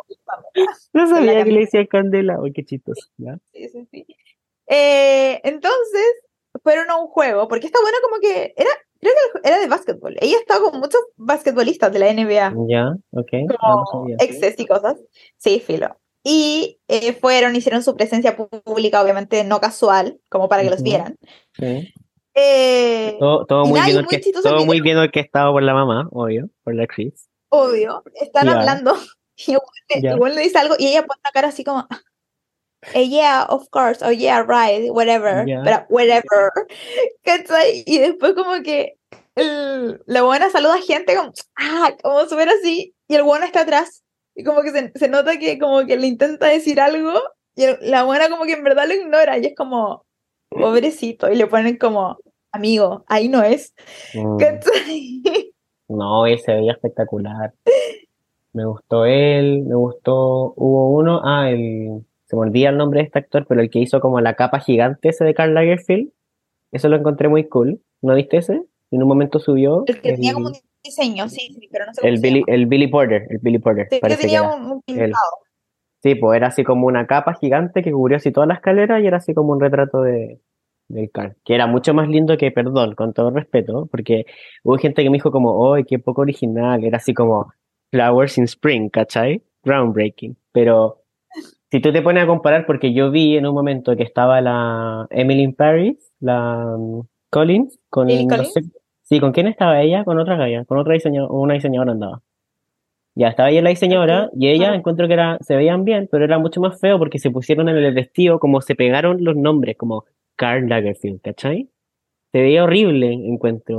No 0.93 1.09
sabía 1.09 1.45
que 1.45 1.51
le 1.53 1.61
decían 1.61 1.87
candela, 1.87 2.41
uy, 2.41 2.53
qué 2.53 2.65
chistoso, 2.65 3.09
¿ya? 3.17 3.39
sí, 3.53 3.69
sí, 3.69 3.89
sí. 3.91 4.07
Eh, 4.67 5.41
entonces, 5.45 6.05
fueron 6.63 6.91
a 6.91 6.97
un 6.97 7.09
juego, 7.09 7.49
porque 7.49 7.67
esta 7.67 7.81
buena 7.81 7.99
como 8.03 8.21
que 8.21 8.53
era, 8.57 8.71
creo 9.01 9.13
que 9.43 9.49
era 9.49 9.59
de 9.59 9.67
básquetbol. 9.69 10.17
Ella 10.21 10.37
estaba 10.39 10.71
con 10.71 10.79
muchos 10.81 11.01
basquetbolistas 11.17 11.93
de 11.93 11.99
la 11.99 12.13
NBA. 12.13 12.55
Ya, 12.69 12.93
ok. 13.13 13.29
Ah, 13.33 13.75
no 13.77 13.85
como 13.85 14.03
sabía. 14.03 14.17
exes 14.21 14.55
y 14.59 14.67
cosas. 14.67 14.97
Sí, 15.39 15.61
filo. 15.61 15.97
Y 16.23 16.79
eh, 16.87 17.15
fueron, 17.15 17.57
hicieron 17.57 17.83
su 17.83 17.97
presencia 17.97 18.37
pública, 18.37 19.03
obviamente 19.03 19.43
no 19.43 19.59
casual, 19.61 20.21
como 20.29 20.49
para 20.49 20.63
que 20.63 20.71
los 20.71 20.83
vieran. 20.83 21.17
Sí. 21.59 21.93
Eh, 22.35 23.17
Todo, 23.19 23.47
todo 23.47 23.65
muy 23.65 23.81
bien, 23.81 24.05
muy 24.05 24.21
todo 24.43 24.65
muy 24.65 24.81
bien 24.81 24.99
orquestado 24.99 25.53
por 25.53 25.63
la 25.65 25.75
mamá, 25.75 26.09
obvio, 26.13 26.49
por 26.63 26.75
la 26.77 26.85
actriz. 26.85 27.29
obvio, 27.49 28.03
están 28.15 28.47
Ya. 28.47 28.53
hablando 28.61 28.95
y 29.47 30.07
el 30.07 30.19
weón 30.19 30.35
le- 30.35 30.43
dice 30.43 30.59
algo 30.59 30.75
y 30.79 30.89
ella 30.89 31.07
pone 31.07 31.21
la 31.25 31.31
cara 31.33 31.49
así 31.49 31.65
como, 31.65 31.87
eh, 32.95 33.09
yeah, 33.09 33.47
of 33.49 33.69
course, 33.71 34.05
oh 34.05 34.11
yeah, 34.13 34.43
right, 34.43 34.91
whatever, 34.91 35.47
Ya. 35.47 35.63
pero 35.65 35.87
whatever, 35.91 36.51
¿cachai? 37.25 37.83
Y 37.87 37.99
después 37.99 38.35
como 38.35 38.63
que 38.63 38.97
el- 39.35 40.03
la 40.07 40.23
buena 40.23 40.51
saluda 40.51 40.75
a 40.75 40.83
gente 40.83 41.15
como, 41.17 41.33
ah, 41.57 41.93
como 42.03 42.25
súper 42.27 42.49
así, 42.49 42.95
y 43.09 43.15
el 43.15 43.23
bueno 43.23 43.45
está 43.45 43.63
atrás, 43.63 44.03
y 44.35 44.45
como 44.45 44.63
que 44.63 44.71
se, 44.71 44.93
se 44.95 45.09
nota 45.09 45.39
que 45.39 45.59
como 45.59 45.85
que 45.87 45.97
le 45.97 46.07
intenta 46.07 46.47
decir 46.47 46.81
algo, 46.81 47.13
y 47.55 47.65
el- 47.65 47.79
la 47.83 48.05
buena 48.05 48.29
como 48.31 48.45
que 48.45 48.53
en 48.55 48.65
verdad 48.65 48.87
lo 48.89 48.95
ignora, 48.95 49.39
y 49.39 49.47
es 49.47 49.55
como, 49.57 50.05
pobrecito, 50.51 51.31
y 51.31 51.37
le 51.37 51.47
ponen 51.47 51.77
como, 51.77 52.19
amigo, 52.53 53.05
ahí 53.09 53.29
no 53.29 53.43
es, 53.43 53.75
Mm. 54.15 54.37
¿cachai? 54.39 55.53
No, 55.89 56.27
él 56.27 56.39
se 56.41 56.53
veía 56.55 56.73
espectacular. 56.73 57.53
Me 58.53 58.65
gustó 58.67 59.05
él, 59.05 59.63
me 59.65 59.75
gustó, 59.77 60.53
hubo 60.57 60.91
uno, 60.97 61.21
ah, 61.25 61.51
el, 61.51 62.05
se 62.27 62.37
me 62.37 62.43
olvida 62.43 62.71
el 62.71 62.77
nombre 62.77 63.01
de 63.01 63.07
este 63.07 63.19
actor, 63.21 63.47
pero 63.49 63.61
el 63.61 63.71
que 63.71 63.79
hizo 63.79 64.01
como 64.01 64.21
la 64.21 64.35
capa 64.35 64.61
gigante 64.61 65.11
ese 65.11 65.25
de 65.25 65.35
Karl 65.35 65.55
Lagerfeld, 65.55 66.11
eso 66.73 66.89
lo 66.89 66.97
encontré 66.97 67.29
muy 67.29 67.49
cool. 67.49 67.81
¿No 68.03 68.15
viste 68.15 68.39
ese? 68.39 68.63
En 68.91 69.03
un 69.03 69.09
momento 69.09 69.39
subió 69.39 69.85
El 69.87 70.01
que 70.01 70.13
tenía 70.13 70.31
el, 70.31 70.35
como 70.35 70.49
un 70.49 70.55
diseño, 70.83 71.29
sí, 71.29 71.57
sí, 71.61 71.69
pero 71.71 71.87
no 71.87 71.95
sé 71.95 72.07
el 72.07 72.19
Billy, 72.21 72.43
el 72.47 72.67
Billy 72.67 72.89
Porter, 72.89 73.27
el 73.31 73.39
Billy 73.39 73.59
Porter, 73.59 73.87
Sí, 73.91 73.97
que 73.97 74.01
parece 74.01 74.23
que 74.23 74.27
tenía 74.29 74.41
era. 74.41 74.55
un, 74.57 74.73
un 74.73 74.83
pintado. 74.83 75.13
Sí, 76.03 76.15
pues 76.15 76.37
era 76.37 76.49
así 76.49 76.65
como 76.65 76.87
una 76.87 77.07
capa 77.07 77.35
gigante 77.35 77.83
que 77.83 77.93
cubrió 77.93 78.17
así 78.17 78.33
toda 78.33 78.47
la 78.47 78.55
escalera 78.55 79.01
y 79.01 79.07
era 79.07 79.19
así 79.19 79.35
como 79.35 79.53
un 79.53 79.61
retrato 79.61 80.01
de, 80.03 80.41
del 80.89 81.11
Carl, 81.11 81.37
que 81.45 81.55
era 81.55 81.67
mucho 81.67 81.93
más 81.95 82.09
lindo 82.09 82.37
que, 82.39 82.51
perdón, 82.51 82.95
con 82.95 83.13
todo 83.13 83.31
respeto, 83.31 83.87
porque 83.91 84.25
hubo 84.65 84.77
gente 84.79 85.03
que 85.03 85.11
me 85.11 85.17
dijo 85.19 85.31
como, 85.31 85.75
¡ay, 85.75 85.85
qué 85.85 85.99
poco 85.99 86.23
original! 86.23 86.83
Era 86.85 86.97
así 86.97 87.13
como 87.13 87.53
Flowers 87.91 88.39
in 88.39 88.45
Spring, 88.45 88.89
¿cachai? 88.89 89.43
Groundbreaking. 89.65 90.37
Pero 90.53 91.03
si 91.71 91.81
tú 91.81 91.93
te 91.93 92.03
pones 92.03 92.25
a 92.25 92.27
comparar, 92.27 92.67
porque 92.67 92.93
yo 92.93 93.11
vi 93.11 93.37
en 93.37 93.47
un 93.47 93.55
momento 93.55 93.95
que 93.97 94.03
estaba 94.03 94.41
la 94.41 95.07
Emily 95.11 95.43
in 95.43 95.55
Paris, 95.55 96.13
la 96.21 96.75
um, 96.77 97.05
Collins, 97.31 97.79
con 97.89 98.09
Lily 98.09 98.27
no 98.27 98.37
Collins. 98.37 98.53
sé- 98.53 98.63
sí, 99.03 99.21
¿con 99.21 99.33
quién 99.33 99.47
estaba 99.47 99.81
ella? 99.81 100.05
Con 100.05 100.19
otra 100.19 100.37
galla, 100.37 100.65
con 100.65 100.79
otra 100.79 100.95
diseñadora, 100.95 101.33
una 101.33 101.55
diseñadora 101.55 101.93
andaba. 101.93 102.23
Ya 103.17 103.29
estaba 103.29 103.51
ella 103.51 103.63
la 103.63 103.71
diseñadora 103.71 104.31
y 104.37 104.49
ella 104.49 104.67
claro. 104.67 104.75
encuentro 104.77 105.07
que 105.09 105.15
era, 105.15 105.39
se 105.41 105.57
veían 105.57 105.85
bien, 105.85 106.09
pero 106.11 106.25
era 106.25 106.39
mucho 106.39 106.61
más 106.61 106.81
feo 106.81 106.99
porque 106.99 107.19
se 107.19 107.31
pusieron 107.31 107.69
en 107.69 107.77
el 107.77 107.93
vestido 107.93 108.39
como 108.39 108.61
se 108.61 108.75
pegaron 108.77 109.23
los 109.25 109.37
nombres, 109.37 109.77
como 109.77 110.05
Karl 110.37 110.69
Lagerfeld, 110.69 111.21
¿cachai? 111.21 111.69
Se 112.33 112.41
veía 112.41 112.63
horrible, 112.65 113.13
encuentro. 113.13 113.79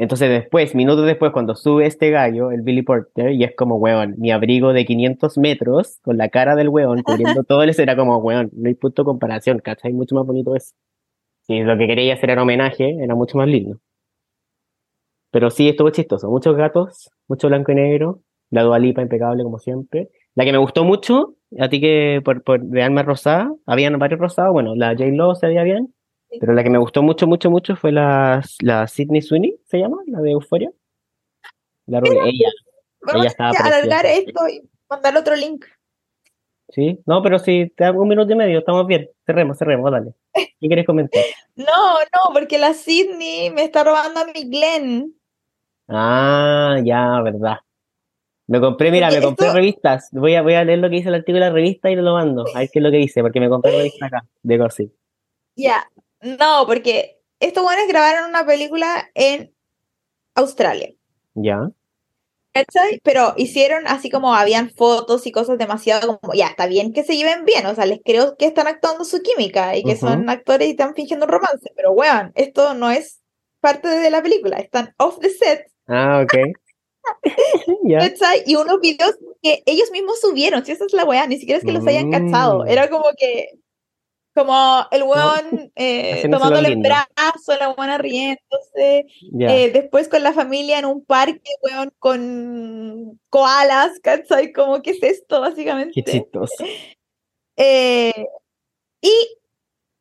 Entonces 0.00 0.30
después, 0.30 0.74
minutos 0.74 1.04
después, 1.04 1.30
cuando 1.30 1.54
sube 1.54 1.84
este 1.84 2.08
gallo, 2.08 2.52
el 2.52 2.62
Billy 2.62 2.80
Porter, 2.80 3.32
y 3.32 3.44
es 3.44 3.54
como, 3.54 3.76
weón, 3.76 4.14
mi 4.16 4.30
abrigo 4.30 4.72
de 4.72 4.86
500 4.86 5.36
metros, 5.36 5.98
con 6.02 6.16
la 6.16 6.30
cara 6.30 6.56
del 6.56 6.70
weón, 6.70 7.02
cubriendo 7.02 7.44
todo 7.44 7.62
eso, 7.64 7.82
era 7.82 7.94
como, 7.96 8.16
weón, 8.16 8.48
no 8.54 8.68
hay 8.68 8.74
punto 8.74 9.02
de 9.02 9.04
comparación, 9.04 9.58
¿cachai? 9.58 9.92
Mucho 9.92 10.14
más 10.14 10.24
bonito 10.26 10.56
eso. 10.56 10.72
Si 11.42 11.60
lo 11.60 11.76
que 11.76 11.86
quería 11.86 12.14
hacer 12.14 12.30
era 12.30 12.42
homenaje, 12.42 12.96
era 12.98 13.14
mucho 13.14 13.36
más 13.36 13.46
lindo. 13.46 13.78
Pero 15.30 15.50
sí, 15.50 15.68
estuvo 15.68 15.90
chistoso. 15.90 16.30
Muchos 16.30 16.56
gatos, 16.56 17.10
mucho 17.28 17.48
blanco 17.48 17.72
y 17.72 17.74
negro. 17.74 18.22
La 18.48 18.62
Dua 18.62 18.78
Lipa 18.78 19.02
impecable 19.02 19.44
como 19.44 19.58
siempre. 19.58 20.08
La 20.34 20.46
que 20.46 20.52
me 20.52 20.58
gustó 20.58 20.82
mucho, 20.82 21.34
a 21.58 21.68
ti 21.68 21.78
que 21.78 22.22
por, 22.24 22.42
por 22.42 22.62
de 22.62 22.82
alma 22.82 23.02
rosada, 23.02 23.52
habían 23.66 23.98
varios 23.98 24.18
rosados, 24.18 24.54
bueno, 24.54 24.74
la 24.74 24.92
J 24.92 25.04
Lo 25.12 25.34
se 25.34 25.46
veía 25.46 25.62
bien. 25.62 25.92
Pero 26.38 26.52
la 26.52 26.62
que 26.62 26.70
me 26.70 26.78
gustó 26.78 27.02
mucho, 27.02 27.26
mucho, 27.26 27.50
mucho 27.50 27.76
fue 27.76 27.92
la, 27.92 28.42
la 28.60 28.86
Sydney 28.86 29.22
Sweeney, 29.22 29.58
¿se 29.66 29.78
llama? 29.78 29.98
La 30.06 30.20
de 30.20 30.30
Euphoria. 30.32 30.70
La 31.86 32.00
rubia, 32.00 32.22
ella, 32.24 32.48
Vamos 33.02 33.22
ella 33.22 33.30
estaba 33.30 33.50
a 33.50 33.66
alargar 33.66 34.06
esto 34.06 34.48
y 34.48 34.62
mandar 34.88 35.16
otro 35.16 35.34
link. 35.34 35.64
¿sí? 36.68 37.00
No, 37.04 37.20
pero 37.22 37.38
si 37.40 37.68
te 37.76 37.84
hago 37.84 38.02
un 38.02 38.08
minuto 38.08 38.32
y 38.32 38.36
medio, 38.36 38.60
estamos 38.60 38.86
bien. 38.86 39.10
Cerremos, 39.26 39.58
cerremos, 39.58 39.90
dale. 39.90 40.12
¿Qué 40.34 40.66
quieres 40.68 40.86
comentar? 40.86 41.22
No, 41.56 41.98
no, 41.98 42.32
porque 42.32 42.56
la 42.58 42.72
Sydney 42.72 43.50
me 43.50 43.64
está 43.64 43.84
robando 43.84 44.20
a 44.20 44.24
mi 44.24 44.48
Glenn. 44.48 45.14
Ah, 45.88 46.78
ya, 46.82 47.20
verdad. 47.22 47.56
Me 48.46 48.60
compré, 48.60 48.90
mira, 48.90 49.08
Porque 49.08 49.20
me 49.20 49.26
compré 49.26 49.46
esto- 49.48 49.56
revistas. 49.56 50.08
Voy 50.12 50.34
a, 50.36 50.42
voy 50.42 50.54
a 50.54 50.64
leer 50.64 50.78
lo 50.78 50.88
que 50.88 50.96
dice 50.96 51.08
el 51.08 51.16
artículo 51.16 51.44
de 51.44 51.50
la 51.50 51.54
revista 51.54 51.90
y 51.90 51.96
te 51.96 52.02
lo 52.02 52.14
mando. 52.14 52.44
A 52.54 52.60
ver 52.60 52.70
qué 52.72 52.78
es 52.78 52.82
lo 52.82 52.90
que 52.90 52.96
dice, 52.96 53.20
porque 53.20 53.40
me 53.40 53.48
compré 53.50 53.72
revistas 53.72 54.06
acá, 54.06 54.26
de 54.42 54.56
Gossip. 54.58 54.92
Ya, 55.56 55.86
no, 56.22 56.64
porque 56.66 57.18
estos 57.40 57.62
buenos 57.62 57.86
grabaron 57.88 58.28
una 58.28 58.44
película 58.46 59.10
en 59.14 59.54
Australia. 60.34 60.90
Ya. 61.34 61.70
¿cachai? 62.52 63.00
Pero 63.04 63.32
hicieron 63.36 63.86
así 63.86 64.10
como 64.10 64.34
habían 64.34 64.70
fotos 64.70 65.24
y 65.26 65.30
cosas 65.30 65.56
demasiado 65.56 66.18
como, 66.20 66.34
ya, 66.34 66.48
está 66.48 66.66
bien 66.66 66.92
que 66.92 67.04
se 67.04 67.16
lleven 67.16 67.44
bien, 67.44 67.64
o 67.66 67.74
sea, 67.76 67.86
les 67.86 68.00
creo 68.04 68.36
que 68.36 68.46
están 68.46 68.66
actuando 68.66 69.04
su 69.04 69.22
química 69.22 69.76
y 69.76 69.84
que 69.84 69.94
son 69.96 70.28
actores 70.28 70.66
y 70.66 70.72
están 70.72 70.94
fingiendo 70.94 71.26
un 71.26 71.32
romance, 71.32 71.70
pero 71.76 71.92
weón, 71.92 72.32
esto 72.34 72.74
no 72.74 72.90
es 72.90 73.20
parte 73.60 73.86
de 73.88 74.10
la 74.10 74.20
película, 74.20 74.56
están 74.56 74.92
off 74.98 75.18
the 75.20 75.30
set, 75.30 75.66
Ah, 75.86 76.22
ok. 76.24 76.34
Ya. 77.84 77.98
¿cachai? 78.00 78.42
Y 78.46 78.56
unos 78.56 78.80
videos 78.80 79.16
que 79.42 79.62
ellos 79.66 79.90
mismos 79.92 80.20
subieron, 80.20 80.64
si 80.64 80.72
esa 80.72 80.84
es 80.86 80.92
la 80.92 81.04
weá, 81.04 81.26
ni 81.28 81.38
siquiera 81.38 81.58
es 81.58 81.64
que 81.64 81.72
los 81.72 81.86
hayan 81.86 82.10
cachado, 82.10 82.64
Mm. 82.64 82.68
era 82.68 82.90
como 82.90 83.04
que, 83.16 83.59
como 84.34 84.86
el 84.90 85.02
weón 85.02 85.72
eh, 85.74 86.26
tomándole 86.30 86.68
el 86.68 86.76
brazo, 86.78 87.56
la 87.58 87.68
buena 87.74 87.98
riéndose, 87.98 89.06
eh, 89.40 89.70
después 89.72 90.08
con 90.08 90.22
la 90.22 90.32
familia 90.32 90.78
en 90.78 90.84
un 90.84 91.04
parque, 91.04 91.50
weón, 91.62 91.92
con 91.98 93.20
koalas, 93.28 93.98
¿cachai? 94.00 94.52
Como, 94.52 94.82
¿qué 94.82 94.90
es 94.90 95.02
esto, 95.02 95.40
básicamente? 95.40 95.92
Qué 95.94 96.10
chistoso. 96.10 96.64
Eh, 97.62 98.26
y 99.02 99.12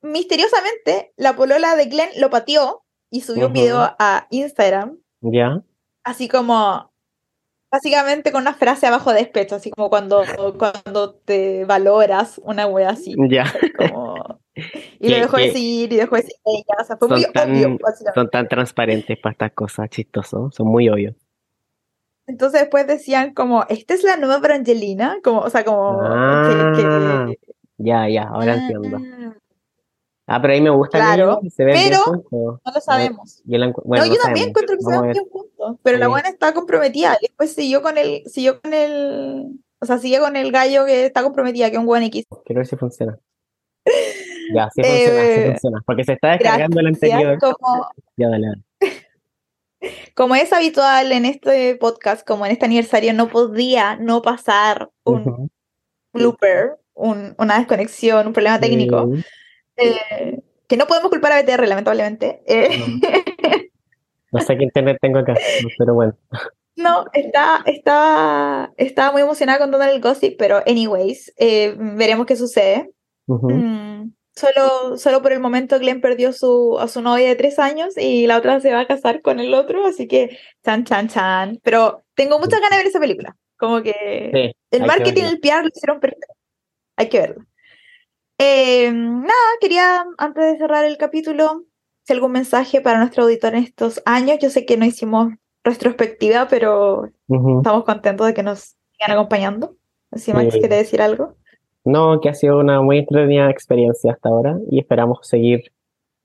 misteriosamente, 0.01 1.11
la 1.17 1.35
polola 1.35 1.75
de 1.75 1.87
Glenn 1.87 2.09
lo 2.15 2.29
pateó 2.29 2.85
y 3.09 3.19
subió 3.19 3.47
un 3.47 3.53
video 3.53 3.95
a 3.99 4.27
Instagram, 4.29 4.97
Ya. 5.19 5.61
así 6.05 6.29
como, 6.29 6.88
básicamente 7.71 8.31
con 8.31 8.41
una 8.41 8.53
frase 8.53 8.87
abajo 8.87 9.11
de 9.11 9.19
despecho, 9.19 9.55
así 9.55 9.71
como 9.71 9.89
cuando, 9.89 10.23
cuando 10.57 11.13
te 11.13 11.65
valoras, 11.65 12.39
una 12.43 12.65
wea 12.67 12.89
así. 12.89 13.15
Ya. 13.29 13.45
Como... 13.77 14.39
Y 14.99 15.09
lo 15.09 15.15
dejó 15.17 15.37
decir, 15.37 15.93
y 15.93 15.95
dejó 15.95 16.15
decir 16.17 16.33
ella, 16.43 16.81
o 16.81 16.83
sea, 16.83 16.97
fue 16.97 17.07
muy 17.07 17.23
Son 17.23 17.31
tan, 17.33 17.49
obvio, 17.51 17.77
son 18.13 18.29
tan 18.29 18.47
transparentes 18.47 19.17
para 19.17 19.31
estas 19.31 19.51
cosas, 19.53 19.89
chistosos. 19.89 20.53
Son 20.53 20.67
muy 20.67 20.89
obvios. 20.89 21.15
Entonces 22.27 22.61
después 22.61 22.85
decían 22.85 23.33
como, 23.33 23.65
esta 23.69 23.93
es 23.93 24.03
la 24.03 24.17
nueva 24.17 24.37
Brangelina, 24.39 25.17
como, 25.23 25.39
o 25.39 25.49
sea, 25.49 25.63
como 25.63 26.03
Ah, 26.05 26.73
que, 26.75 26.81
que- 27.37 27.39
Ya, 27.77 28.07
ya, 28.09 28.23
ahora 28.23 28.55
entiendo. 28.55 28.97
Ah, 28.97 29.33
Ah, 30.31 30.39
pero 30.39 30.53
ahí 30.53 30.61
me 30.61 30.69
gusta 30.69 30.99
Claro, 30.99 31.39
que 31.41 31.49
se 31.49 31.65
ve 31.65 31.71
bien 31.73 31.85
pero 31.89 32.03
juntos. 32.03 32.59
No 32.63 32.71
lo 32.71 32.81
sabemos. 32.81 33.41
Yo 33.45 33.57
la 33.57 33.71
bueno, 33.83 34.05
no, 34.05 34.09
no 34.11 34.15
yo 34.15 34.21
también 34.21 34.21
sabemos. 34.21 34.49
encuentro 34.49 34.77
que 34.77 34.83
se 34.83 35.01
ver. 35.01 35.11
bien 35.13 35.25
pero 35.83 35.97
la 35.97 36.05
Sí. 36.05 36.11
buena 36.11 36.29
está 36.29 36.53
comprometida. 36.53 37.17
Y 37.21 37.27
después 37.27 37.53
siguió 37.53 37.81
con 37.81 37.97
el, 37.97 38.23
siguió 38.25 38.61
con 38.61 38.73
el, 38.73 39.59
o 39.79 39.85
sea, 39.85 39.97
sigue 39.97 40.19
con 40.19 40.35
el 40.35 40.51
gallo 40.51 40.85
que 40.85 41.05
está 41.05 41.23
comprometida, 41.23 41.67
que 41.69 41.75
es 41.75 41.79
un 41.79 41.85
buen 41.85 42.03
X. 42.03 42.25
Quiero 42.45 42.59
ver 42.59 42.67
si 42.67 42.75
funciona. 42.75 43.17
Ya, 44.51 44.67
sí 44.73 44.81
funciona, 44.81 45.21
sí 45.21 45.27
Eh, 45.29 45.45
funciona. 45.51 45.81
Porque 45.85 46.03
se 46.03 46.13
está 46.13 46.31
descargando 46.31 46.79
el 46.79 46.87
anterior. 46.87 47.37
Como, 47.39 47.87
Ya, 48.17 48.29
dale, 48.29 48.47
dale. 48.47 48.63
como 50.15 50.33
es 50.35 50.51
habitual 50.51 51.11
en 51.11 51.25
este 51.25 51.75
podcast, 51.75 52.25
como 52.27 52.47
en 52.47 52.53
este 52.53 52.65
aniversario, 52.65 53.13
no 53.13 53.27
podía 53.29 53.95
no 53.97 54.23
pasar 54.23 54.89
un 55.03 55.21
Ujú. 55.21 55.49
blooper, 56.13 56.77
un- 56.95 57.35
una 57.37 57.59
desconexión, 57.59 58.25
un 58.25 58.33
problema 58.33 58.59
técnico, 58.59 59.07
Sí. 59.13 59.23
eh, 59.77 60.41
que 60.67 60.77
no 60.77 60.87
podemos 60.87 61.09
culpar 61.11 61.31
a 61.33 61.41
BTR, 61.43 61.67
lamentablemente. 61.67 62.41
Eh, 62.47 62.69
No 62.87 62.99
sé 64.39 64.57
qué 64.57 64.63
internet 64.63 64.97
tengo 65.01 65.19
acá, 65.19 65.33
pero 65.77 65.93
bueno. 65.95 66.13
No, 66.75 67.05
está, 67.13 67.61
está, 67.65 68.71
estaba 68.77 69.11
muy 69.11 69.21
emocionada 69.21 69.59
con 69.59 69.71
Donald 69.71 70.01
Gossip, 70.01 70.37
pero 70.37 70.57
anyways, 70.65 71.33
eh, 71.37 71.75
veremos 71.77 72.25
qué 72.25 72.35
sucede. 72.35 72.91
Ujú. 73.27 73.49
Mm, 73.49 74.13
solo, 74.35 74.97
solo 74.97 75.21
por 75.21 75.33
el 75.33 75.39
momento 75.41 75.77
Glenn 75.79 75.99
perdió 75.99 76.31
su, 76.31 76.77
a 76.79 76.87
su 76.87 77.01
novia 77.01 77.27
de 77.27 77.35
tres 77.35 77.59
años 77.59 77.97
y 77.97 78.27
la 78.27 78.37
otra 78.37 78.59
se 78.61 78.71
va 78.71 78.81
a 78.81 78.87
casar 78.87 79.21
con 79.21 79.39
el 79.39 79.53
otro, 79.53 79.85
así 79.87 80.07
que 80.07 80.37
chan, 80.63 80.85
chan, 80.85 81.09
chan. 81.09 81.59
Pero 81.63 82.03
tengo 82.15 82.39
muchas 82.39 82.61
ganas 82.61 82.71
de 82.71 82.77
ver 82.77 82.87
esa 82.87 82.99
película. 82.99 83.35
Como 83.57 83.81
que 83.81 84.29
Sí, 84.33 84.51
el 84.71 84.81
que 84.81 84.87
marketing, 84.87 85.21
verla. 85.23 85.29
el 85.31 85.39
PR 85.41 85.61
lo 85.63 85.69
hicieron 85.75 85.99
perfecto. 85.99 86.33
Hay 86.95 87.09
que 87.09 87.19
verlo. 87.19 87.43
Eh, 88.37 88.89
nada, 88.93 89.33
quería, 89.59 90.05
antes 90.17 90.45
de 90.53 90.57
cerrar 90.57 90.85
el 90.85 90.97
capítulo, 90.97 91.65
si 92.09 92.13
algún 92.13 92.31
mensaje 92.31 92.81
para 92.81 92.97
nuestro 92.97 93.23
auditor 93.23 93.53
en 93.53 93.63
estos 93.63 94.01
años. 94.03 94.39
Yo 94.41 94.49
sé 94.49 94.65
que 94.65 94.77
no 94.77 94.85
hicimos 94.85 95.31
retrospectiva, 95.63 96.47
pero 96.49 97.09
Ujú. 97.27 97.59
estamos 97.59 97.83
contentos 97.83 98.25
de 98.25 98.33
que 98.33 98.41
nos 98.41 98.75
sigan 98.93 99.11
acompañando. 99.11 99.75
Si 100.13 100.33
Max 100.33 100.57
quiere 100.57 100.77
decir 100.77 101.03
algo. 101.03 101.35
No, 101.85 102.19
que 102.19 102.29
ha 102.29 102.33
sido 102.33 102.59
una 102.59 102.81
muy 102.81 102.97
entretenida 102.97 103.51
experiencia 103.51 104.11
hasta 104.11 104.29
ahora 104.29 104.57
y 104.71 104.79
esperamos 104.79 105.19
seguir 105.21 105.71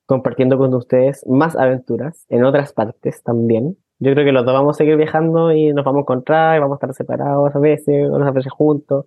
compartiendo 0.07 0.57
con 0.57 0.73
ustedes 0.73 1.23
más 1.27 1.55
aventuras 1.55 2.25
en 2.31 2.45
otras 2.45 2.73
partes 2.73 3.23
también. 3.23 3.77
Yo 3.99 4.13
creo 4.13 4.25
que 4.25 4.33
los 4.33 4.47
dos 4.47 4.55
vamos 4.55 4.77
a 4.77 4.79
seguir 4.79 4.97
viajando 4.97 5.53
y 5.53 5.75
nos 5.75 5.85
vamos 5.85 5.99
a 5.99 6.03
encontrar 6.03 6.57
y 6.57 6.61
vamos 6.61 6.77
a 6.77 6.79
estar 6.79 6.95
separados 6.95 7.55
a 7.55 7.59
veces, 7.59 8.09
otras 8.11 8.33
veces 8.33 8.53
juntos. 8.53 9.05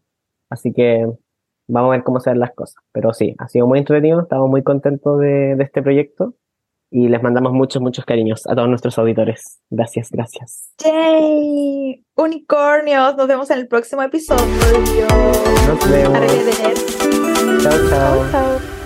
Así 0.52 0.72
que 0.74 1.08
vamos 1.68 1.90
a 1.90 1.92
ver 1.94 2.04
cómo 2.04 2.20
se 2.20 2.30
ven 2.30 2.40
las 2.40 2.54
cosas. 2.54 2.84
Pero 2.92 3.14
sí, 3.14 3.36
ha 3.40 3.48
sido 3.48 3.66
muy 3.66 3.80
entretenido, 3.80 4.22
estamos 4.22 4.48
muy 4.48 4.62
contentos 4.62 5.20
de, 5.20 5.56
de 5.56 5.64
este 5.64 5.82
proyecto 5.82 6.36
y 6.90 7.10
les 7.10 7.22
mandamos 7.22 7.54
muchos, 7.54 7.82
muchos 7.82 8.06
cariños 8.06 8.48
a 8.48 8.56
todos 8.56 8.70
nuestros 8.70 8.98
auditores. 8.98 9.60
Gracias, 9.70 10.10
gracias. 10.12 10.70
¡Yay! 10.84 12.04
Unicornios, 12.16 13.16
nos 13.16 13.28
vemos 13.28 13.50
en 13.50 13.60
el 13.60 13.68
próximo 13.68 14.02
episodio. 14.04 15.08
Nos 15.68 15.92
vemos. 15.92 16.20
Chao, 17.64 17.90
chao. 18.32 18.77